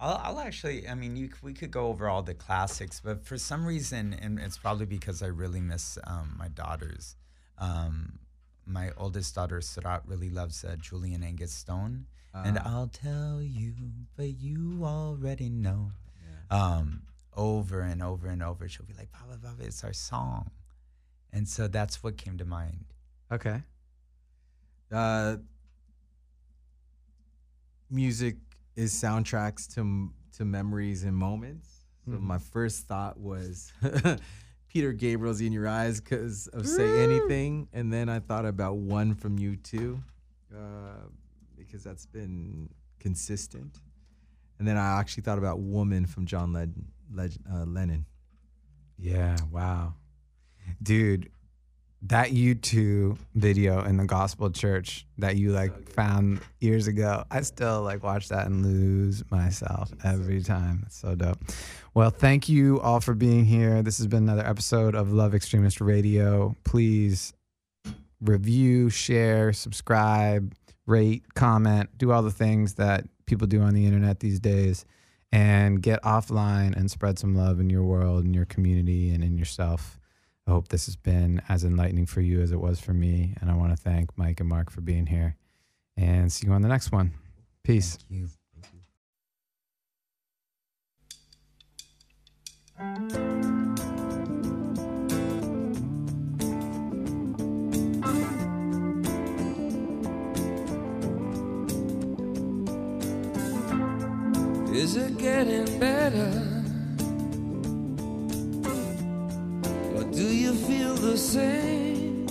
[0.00, 3.36] I'll, I'll actually, I mean, you, we could go over all the classics, but for
[3.36, 7.16] some reason, and it's probably because I really miss um, my daughters.
[7.58, 8.18] Um,
[8.66, 12.06] my oldest daughter, Sarat, really loves uh, Julia and Angus Stone.
[12.34, 12.62] and Ah.
[12.64, 13.74] I'll tell you,
[14.16, 15.90] but you already know.
[16.50, 17.02] Um,
[17.36, 20.50] over and over and over, she'll be like, Baba, Baba, it's our song.
[21.32, 22.84] And so that's what came to mind.
[23.30, 23.62] Okay.
[24.90, 25.36] Uh,
[27.90, 28.36] music
[28.76, 31.68] is soundtracks to to memories and moments.
[32.06, 32.20] So Mhm.
[32.22, 33.72] my first thought was
[34.72, 39.14] Peter Gabriel's "In Your Eyes" because of "Say Anything," and then I thought about one
[39.14, 40.02] from U2,
[40.54, 40.58] uh,
[41.58, 43.82] because that's been consistent.
[44.58, 46.74] And then I actually thought about "Woman" from John Led-
[47.12, 48.06] Leg- uh, Lennon.
[48.98, 49.36] Yeah.
[49.50, 49.94] Wow.
[50.82, 51.30] Dude,
[52.06, 57.82] that U2 video in the gospel church that you like found years ago, I still
[57.82, 60.82] like watch that and lose myself every time.
[60.86, 61.38] It's so dope.
[61.94, 63.82] Well, thank you all for being here.
[63.82, 66.56] This has been another episode of Love Extremist Radio.
[66.64, 67.32] Please
[68.20, 70.54] review, share, subscribe,
[70.86, 74.84] rate, comment, do all the things that people do on the internet these days
[75.30, 79.38] and get offline and spread some love in your world, in your community, and in
[79.38, 79.98] yourself.
[80.46, 83.34] I hope this has been as enlightening for you as it was for me.
[83.40, 85.36] And I want to thank Mike and Mark for being here.
[85.96, 87.12] And see you on the next one.
[87.62, 87.98] Peace.
[92.78, 93.32] Thank you.
[104.82, 106.51] Is it getting better?
[110.12, 112.26] Do you feel the same?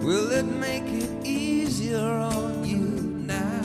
[0.00, 2.78] Will it make it easier on you
[3.26, 3.62] now?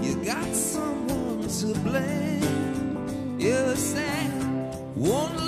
[0.00, 3.38] You got someone to blame.
[3.40, 4.30] You're sad.
[4.94, 5.45] One